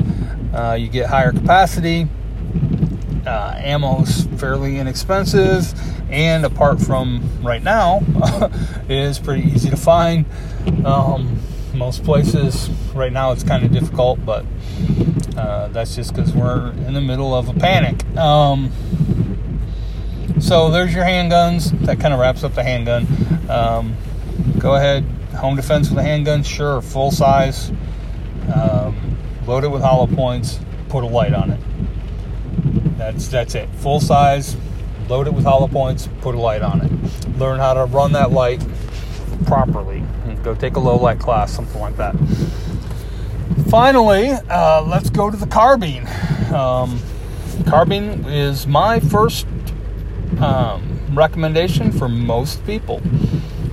Uh, 0.55 0.75
you 0.79 0.89
get 0.89 1.07
higher 1.07 1.33
capacity. 1.33 2.09
Uh, 3.27 3.55
ammo's 3.57 4.25
fairly 4.39 4.79
inexpensive 4.79 5.73
and 6.13 6.45
apart 6.45 6.79
from 6.79 7.23
right 7.43 7.63
now, 7.63 8.03
is 8.89 9.19
pretty 9.19 9.49
easy 9.51 9.71
to 9.71 9.77
find. 9.77 10.27
Um, 10.85 11.41
most 11.75 12.05
places 12.05 12.69
right 12.95 13.13
now 13.13 13.33
it's 13.33 13.43
kind 13.43 13.65
of 13.65 13.73
difficult, 13.73 14.25
but 14.25 14.45
uh, 15.37 15.69
that's 15.69 15.97
just 15.97 16.15
because 16.15 16.33
we're 16.33 16.71
in 16.87 16.93
the 16.93 17.01
middle 17.01 17.35
of 17.35 17.49
a 17.49 17.55
panic. 17.55 18.05
Um, 18.15 18.71
so 20.39 20.71
there's 20.71 20.95
your 20.95 21.05
handguns. 21.05 21.71
That 21.87 21.99
kind 21.99 22.13
of 22.13 22.21
wraps 22.21 22.45
up 22.45 22.55
the 22.55 22.63
handgun. 22.63 23.07
Um, 23.49 23.97
go 24.59 24.75
ahead, 24.75 25.05
home 25.35 25.57
defense 25.57 25.89
with 25.89 25.99
a 25.99 26.03
handgun, 26.03 26.43
sure, 26.43 26.83
full 26.83 27.11
size. 27.11 27.71
Um, 28.55 28.82
load 29.53 29.65
it 29.65 29.69
with 29.69 29.83
hollow 29.83 30.07
points. 30.07 30.59
Put 30.89 31.05
a 31.05 31.07
light 31.07 31.35
on 31.35 31.51
it. 31.51 31.61
That's 32.97 33.29
that's 33.29 33.55
it. 33.55 33.69
Full 33.77 34.01
size 34.01 34.57
load 35.09 35.27
it 35.27 35.35
with 35.35 35.45
hollow 35.45 35.69
points, 35.69 36.09
put 36.23 36.35
a 36.35 36.41
light 36.41 36.63
on 36.63 36.81
it. 36.81 37.39
Learn 37.39 37.59
how 37.59 37.75
to 37.75 37.85
run 37.85 38.13
that 38.13 38.31
light 38.31 38.65
properly. 39.45 40.03
Go 40.43 40.55
take 40.55 40.77
a 40.77 40.81
low 40.81 40.97
light 40.97 41.19
class, 41.19 41.53
something 41.53 41.81
like 41.83 41.97
that. 41.99 42.15
Finally, 43.69 44.31
uh, 44.49 44.83
let's 44.83 45.11
go 45.11 45.31
to 45.31 45.37
the 45.37 45.47
carbine. 45.47 46.07
Um, 46.55 46.99
carbine 47.69 48.25
is 48.25 48.67
my 48.67 49.01
first 49.01 49.47
um, 50.41 51.01
recommendation 51.13 51.93
for 51.93 52.09
most 52.09 52.65
people. 52.65 53.03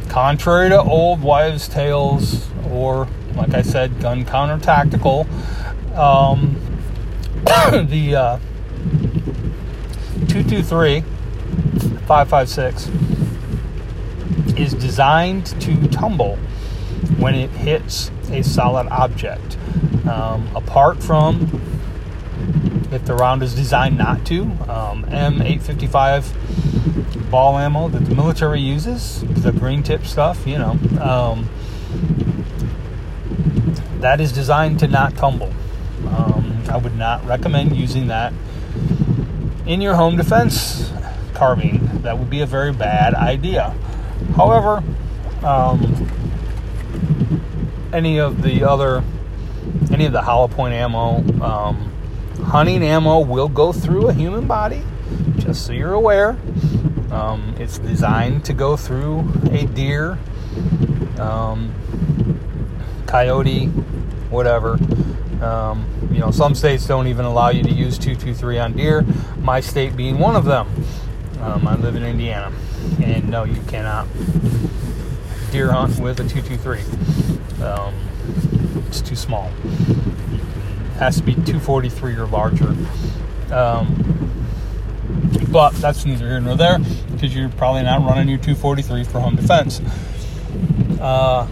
Contrary 0.10 0.68
to 0.70 0.82
old 0.82 1.22
wives' 1.22 1.70
tales, 1.70 2.50
or 2.70 3.08
like 3.36 3.54
I 3.54 3.62
said, 3.62 4.02
gun 4.02 4.26
counter 4.26 4.60
tactical, 4.64 5.26
um, 6.00 6.56
the 7.44 8.16
uh, 8.16 8.40
223 10.28 11.02
556 12.08 12.88
is 14.58 14.74
designed 14.74 15.46
to 15.62 15.88
tumble 15.90 16.38
when 17.18 17.36
it 17.36 17.52
hits 17.52 18.10
a 18.32 18.42
solid 18.44 18.88
object. 18.88 19.58
Um, 20.08 20.50
apart 20.56 21.04
from 21.04 21.62
if 22.92 23.06
the 23.06 23.14
round 23.14 23.44
is 23.44 23.54
designed 23.54 23.98
not 23.98 24.26
to, 24.26 24.42
um, 24.68 25.06
M855 25.06 27.30
ball 27.30 27.58
ammo 27.58 27.88
that 27.90 28.06
the 28.06 28.16
military 28.16 28.60
uses, 28.60 29.22
the 29.22 29.52
green 29.52 29.84
tip 29.84 30.04
stuff, 30.06 30.48
you 30.48 30.58
know, 30.58 30.72
um, 31.02 31.48
that 34.00 34.20
is 34.20 34.32
designed 34.32 34.80
to 34.80 34.88
not 34.88 35.16
tumble. 35.16 35.54
I 36.70 36.78
would 36.78 36.96
not 36.96 37.26
recommend 37.26 37.76
using 37.76 38.08
that 38.08 38.32
in 39.66 39.82
your 39.82 39.96
home 39.96 40.16
defense 40.16 40.92
carbine. 41.34 42.02
That 42.04 42.18
would 42.18 42.30
be 42.30 42.42
a 42.42 42.46
very 42.46 42.72
bad 42.72 43.14
idea. 43.16 43.76
However, 44.36 44.84
um, 45.44 46.08
any 47.92 48.20
of 48.20 48.42
the 48.42 48.64
other, 48.64 49.04
any 49.92 50.06
of 50.06 50.12
the 50.12 50.22
hollow 50.22 50.48
point 50.48 50.74
ammo, 50.74 51.24
um, 51.44 51.92
hunting 52.44 52.84
ammo 52.84 53.20
will 53.20 53.50
go 53.50 53.72
through 53.72 54.10
a 54.10 54.14
human 54.14 54.48
body, 54.48 54.84
just 55.38 55.66
so 55.66 55.74
you're 55.74 55.94
aware. 55.94 56.38
Um, 57.12 57.56
it's 57.58 57.80
designed 57.80 58.46
to 58.46 58.54
go 58.54 58.78
through 58.78 59.28
a 59.52 59.66
deer, 59.66 60.20
um, 61.18 61.74
coyote, 63.08 63.68
whatever. 64.30 64.78
Um, 65.42 65.88
you 66.12 66.20
know, 66.20 66.32
some 66.32 66.54
states 66.54 66.86
don't 66.88 67.08
even 67.08 67.26
allow 67.26 67.50
you 67.50 67.64
to 67.64 67.72
use 67.72 67.98
223 67.98 68.60
on 68.60 68.74
deer, 68.74 69.06
my 69.42 69.60
state 69.60 69.96
being 69.96 70.20
one 70.20 70.36
of 70.36 70.46
them. 70.46 70.68
Um, 71.42 71.68
I 71.68 71.76
live 71.76 71.96
in 71.96 72.04
Indiana, 72.04 72.52
and 73.02 73.30
no, 73.30 73.46
you 73.46 73.62
cannot 73.68 74.08
deer 75.52 75.72
hunt 75.72 76.00
with 76.00 76.20
a 76.20 76.28
223. 76.28 77.64
Um, 77.64 77.94
it's 78.88 79.02
too 79.02 79.16
small. 79.16 79.50
It 79.66 81.00
has 81.00 81.18
to 81.18 81.24
be 81.24 81.34
243 81.34 82.16
or 82.16 82.26
larger. 82.28 82.76
Um, 83.52 84.20
but 85.52 85.72
that's 85.76 86.06
neither 86.06 86.28
here 86.28 86.40
nor 86.40 86.56
there 86.56 86.80
because 87.12 87.36
you're 87.36 87.50
probably 87.50 87.84
not 87.84 88.02
running 88.02 88.28
your 88.28 88.38
243 88.38 89.04
for 89.06 89.20
home 89.20 89.36
defense. 89.36 89.82
Uh, 91.00 91.48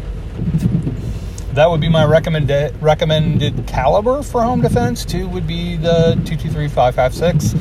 that 1.58 1.72
would 1.72 1.82
be 1.82 1.90
my 1.90 2.06
recommended 2.06 2.80
recommended 2.84 3.66
caliber 3.66 4.22
for 4.22 4.44
home 4.44 4.62
defense. 4.62 5.04
Two 5.04 5.28
would 5.28 5.48
be 5.48 5.76
the 5.76 6.12
223 6.24 6.68
556. 6.68 7.56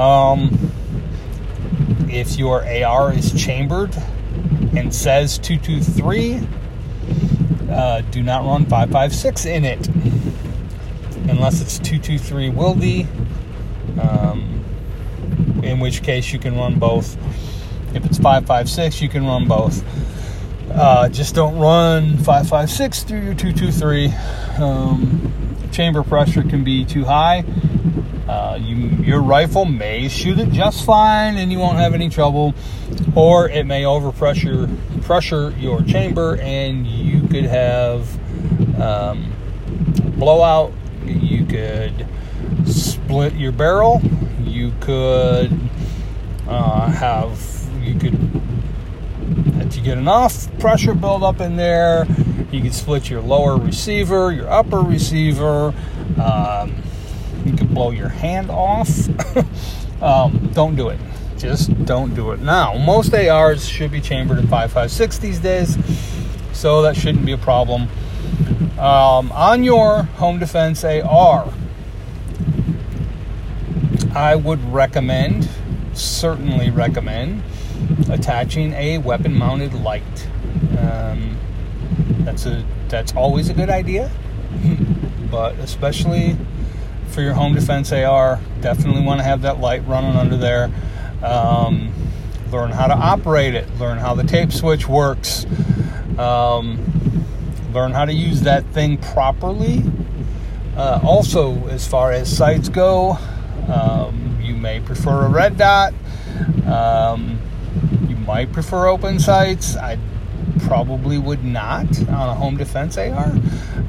Um, 0.00 0.72
if 2.10 2.36
your 2.36 2.66
AR 2.66 3.12
is 3.12 3.32
chambered 3.40 3.96
and 4.74 4.92
says 4.92 5.38
223, 5.38 6.40
uh, 7.70 8.00
do 8.10 8.20
not 8.20 8.44
run 8.44 8.64
556 8.64 9.46
in 9.46 9.64
it 9.64 9.86
unless 11.28 11.60
it's 11.60 11.78
223 11.78 12.50
Wylde, 12.50 13.06
um, 14.00 14.64
in 15.62 15.78
which 15.78 16.02
case 16.02 16.32
you 16.32 16.40
can 16.40 16.56
run 16.56 16.80
both. 16.80 17.16
If 17.94 18.04
it's 18.06 18.18
556, 18.18 19.00
you 19.00 19.08
can 19.08 19.24
run 19.24 19.46
both. 19.46 19.84
Uh, 20.72 21.08
just 21.08 21.34
don't 21.34 21.58
run 21.58 22.16
556 22.18 23.02
through 23.02 23.20
your 23.20 23.34
223. 23.34 24.12
Um, 24.58 25.32
chamber 25.72 26.02
pressure 26.02 26.42
can 26.42 26.64
be 26.64 26.84
too 26.84 27.04
high. 27.04 27.44
Uh, 28.28 28.56
you, 28.60 28.76
your 28.76 29.20
rifle 29.20 29.64
may 29.64 30.08
shoot 30.08 30.38
it 30.38 30.50
just 30.50 30.84
fine 30.84 31.36
and 31.36 31.50
you 31.50 31.58
won't 31.58 31.78
have 31.78 31.94
any 31.94 32.08
trouble, 32.08 32.54
or 33.16 33.48
it 33.48 33.66
may 33.66 33.82
overpressure 33.82 34.68
pressure 35.02 35.50
your 35.58 35.82
chamber 35.82 36.36
and 36.40 36.86
you 36.86 37.26
could 37.26 37.44
have 37.44 38.08
um, 38.80 39.32
blowout. 40.16 40.72
You 41.04 41.44
could 41.44 42.06
split 42.66 43.34
your 43.34 43.50
barrel. 43.50 44.00
You 44.44 44.72
could 44.80 45.52
uh, 46.46 46.86
have 46.90 47.68
you 47.82 47.98
could 47.98 48.39
you 49.76 49.82
get 49.82 49.98
enough 49.98 50.58
pressure 50.58 50.94
build 50.94 51.22
up 51.22 51.40
in 51.40 51.56
there, 51.56 52.06
you 52.50 52.60
can 52.60 52.72
split 52.72 53.08
your 53.08 53.20
lower 53.20 53.56
receiver, 53.56 54.32
your 54.32 54.50
upper 54.50 54.80
receiver. 54.80 55.74
Um, 56.20 56.74
you 57.44 57.52
can 57.52 57.68
blow 57.68 57.90
your 57.90 58.08
hand 58.08 58.50
off. 58.50 58.88
um, 60.02 60.50
don't 60.52 60.76
do 60.76 60.88
it. 60.88 60.98
Just 61.38 61.84
don't 61.84 62.14
do 62.14 62.32
it. 62.32 62.40
Now, 62.40 62.76
most 62.76 63.14
ARs 63.14 63.66
should 63.66 63.90
be 63.90 64.00
chambered 64.00 64.38
in 64.38 64.46
5.56 64.46 65.20
these 65.20 65.38
days, 65.38 65.78
so 66.52 66.82
that 66.82 66.96
shouldn't 66.96 67.24
be 67.24 67.32
a 67.32 67.38
problem. 67.38 67.88
Um, 68.78 69.32
on 69.32 69.64
your 69.64 70.02
home 70.02 70.38
defense 70.38 70.84
AR, 70.84 71.52
I 74.14 74.34
would 74.34 74.62
recommend, 74.72 75.48
certainly 75.94 76.70
recommend, 76.70 77.42
attaching 78.10 78.72
a 78.74 78.98
weapon 78.98 79.36
mounted 79.36 79.74
light. 79.74 80.28
Um, 80.78 81.36
that's 82.20 82.46
a 82.46 82.64
that's 82.88 83.14
always 83.14 83.48
a 83.48 83.54
good 83.54 83.70
idea, 83.70 84.10
but 85.30 85.54
especially 85.56 86.36
for 87.08 87.22
your 87.22 87.34
home 87.34 87.54
defense 87.54 87.92
AR, 87.92 88.40
definitely 88.60 89.02
want 89.02 89.20
to 89.20 89.24
have 89.24 89.42
that 89.42 89.60
light 89.60 89.86
running 89.86 90.16
under 90.16 90.36
there. 90.36 90.70
Um, 91.22 91.92
learn 92.50 92.70
how 92.70 92.86
to 92.86 92.94
operate 92.94 93.54
it. 93.54 93.68
Learn 93.78 93.98
how 93.98 94.14
the 94.14 94.24
tape 94.24 94.52
switch 94.52 94.88
works. 94.88 95.46
Um, 96.18 97.26
learn 97.72 97.92
how 97.92 98.04
to 98.04 98.12
use 98.12 98.42
that 98.42 98.64
thing 98.66 98.96
properly. 98.98 99.82
Uh, 100.76 101.00
also, 101.04 101.66
as 101.68 101.86
far 101.86 102.12
as 102.12 102.34
sights 102.34 102.68
go, 102.68 103.18
um, 103.68 104.38
you 104.40 104.54
may 104.54 104.80
prefer 104.80 105.26
a 105.26 105.28
red 105.28 105.56
dot. 105.56 105.92
Um, 106.66 107.38
might 108.26 108.52
prefer 108.52 108.86
open 108.86 109.18
sights. 109.18 109.76
I 109.76 109.98
probably 110.66 111.18
would 111.18 111.44
not 111.44 111.86
on 112.08 112.28
a 112.28 112.34
home 112.34 112.56
defense 112.56 112.96
AR 112.96 113.32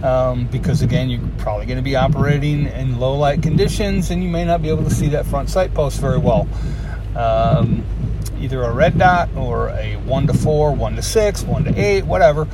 um, 0.03 0.47
because, 0.47 0.81
again, 0.81 1.09
you're 1.09 1.21
probably 1.37 1.65
going 1.65 1.77
to 1.77 1.83
be 1.83 1.95
operating 1.95 2.67
in 2.67 2.99
low 2.99 3.15
light 3.15 3.41
conditions 3.41 4.09
and 4.09 4.23
you 4.23 4.29
may 4.29 4.45
not 4.45 4.61
be 4.61 4.69
able 4.69 4.83
to 4.83 4.89
see 4.93 5.09
that 5.09 5.25
front 5.25 5.49
sight 5.49 5.73
post 5.73 5.99
very 5.99 6.17
well. 6.17 6.47
Um, 7.15 7.83
either 8.39 8.63
a 8.63 8.71
red 8.71 8.97
dot 8.97 9.29
or 9.35 9.69
a 9.69 9.95
1 9.97 10.27
to 10.27 10.33
4, 10.33 10.73
1 10.73 10.95
to 10.95 11.01
6, 11.01 11.43
1 11.43 11.63
to 11.65 11.79
8, 11.79 12.05
whatever. 12.05 12.47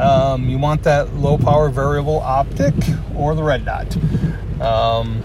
Um, 0.00 0.48
you 0.48 0.58
want 0.58 0.84
that 0.84 1.14
low 1.14 1.36
power 1.36 1.68
variable 1.68 2.20
optic 2.20 2.74
or 3.16 3.34
the 3.34 3.42
red 3.42 3.64
dot. 3.64 3.96
Um, 4.60 5.22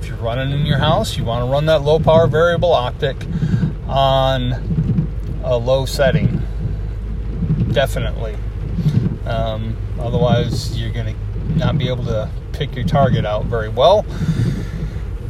if 0.00 0.08
you're 0.08 0.16
running 0.16 0.58
in 0.58 0.66
your 0.66 0.78
house, 0.78 1.16
you 1.16 1.24
want 1.24 1.46
to 1.46 1.50
run 1.50 1.66
that 1.66 1.82
low 1.82 1.98
power 2.00 2.26
variable 2.26 2.72
optic 2.72 3.16
on 3.86 4.77
a 5.48 5.56
low 5.56 5.86
setting. 5.86 6.42
Definitely. 7.72 8.36
Um, 9.24 9.76
otherwise, 9.98 10.78
you're 10.78 10.92
going 10.92 11.14
to 11.14 11.58
not 11.58 11.78
be 11.78 11.88
able 11.88 12.04
to 12.04 12.30
pick 12.52 12.76
your 12.76 12.84
target 12.84 13.24
out 13.24 13.46
very 13.46 13.68
well. 13.68 14.04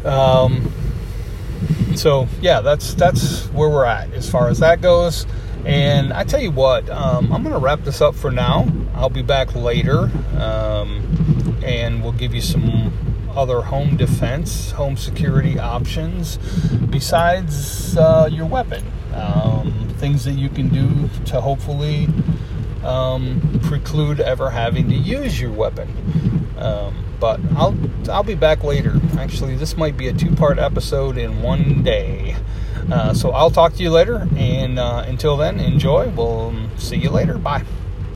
Um, 0.05 0.73
so 1.95 2.29
yeah, 2.41 2.61
that's 2.61 2.95
that's 2.95 3.47
where 3.47 3.69
we're 3.69 3.85
at 3.85 4.13
as 4.13 4.29
far 4.29 4.49
as 4.49 4.59
that 4.59 4.81
goes. 4.81 5.25
And 5.65 6.13
I 6.13 6.25
tell 6.25 6.41
you 6.41 6.51
what, 6.51 6.89
um, 6.89 7.33
I'm 7.33 7.43
going 7.43 7.55
to 7.55 7.61
wrap 7.61 7.85
this 7.85 8.01
up 8.01 8.15
for 8.15 8.31
now. 8.31 8.67
I'll 8.95 9.11
be 9.11 9.23
back 9.23 9.55
later, 9.55 10.11
um, 10.39 11.61
and 11.65 12.03
we'll 12.03 12.13
give 12.13 12.35
you 12.35 12.41
some 12.41 12.93
other 13.37 13.61
home 13.61 13.97
defense, 13.97 14.73
home 14.73 14.97
security 14.97 15.59
options 15.59 16.39
besides 16.91 17.97
uh, 17.97 18.29
your 18.31 18.47
weapon. 18.47 18.85
Um, 19.15 19.88
things 19.99 20.25
that 20.25 20.33
you 20.33 20.49
can 20.49 20.69
do 20.69 21.09
to 21.27 21.41
hopefully 21.41 22.09
um, 22.85 23.61
preclude 23.65 24.21
ever 24.21 24.51
having 24.51 24.89
to 24.89 24.95
use 24.95 25.41
your 25.41 25.53
weapon. 25.53 25.89
Um, 26.59 27.05
but 27.21 27.41
I'll 27.57 27.77
I'll 28.09 28.23
be 28.23 28.35
back 28.35 28.63
later. 28.65 28.95
Actually, 29.19 29.57
this 29.57 29.77
might 29.77 29.97
be 29.97 30.09
a 30.09 30.13
two-part 30.13 30.59
episode 30.59 31.19
in 31.19 31.43
one 31.43 31.83
day. 31.83 32.37
Uh, 32.91 33.13
so 33.13 33.31
I'll 33.31 33.51
talk 33.51 33.75
to 33.75 33.83
you 33.83 33.91
later, 33.91 34.29
and 34.37 34.79
uh, 34.79 35.05
until 35.07 35.37
then, 35.37 35.61
enjoy. 35.61 36.09
We'll 36.09 36.55
see 36.77 36.97
you 36.97 37.11
later. 37.11 37.37
Bye. 37.37 37.65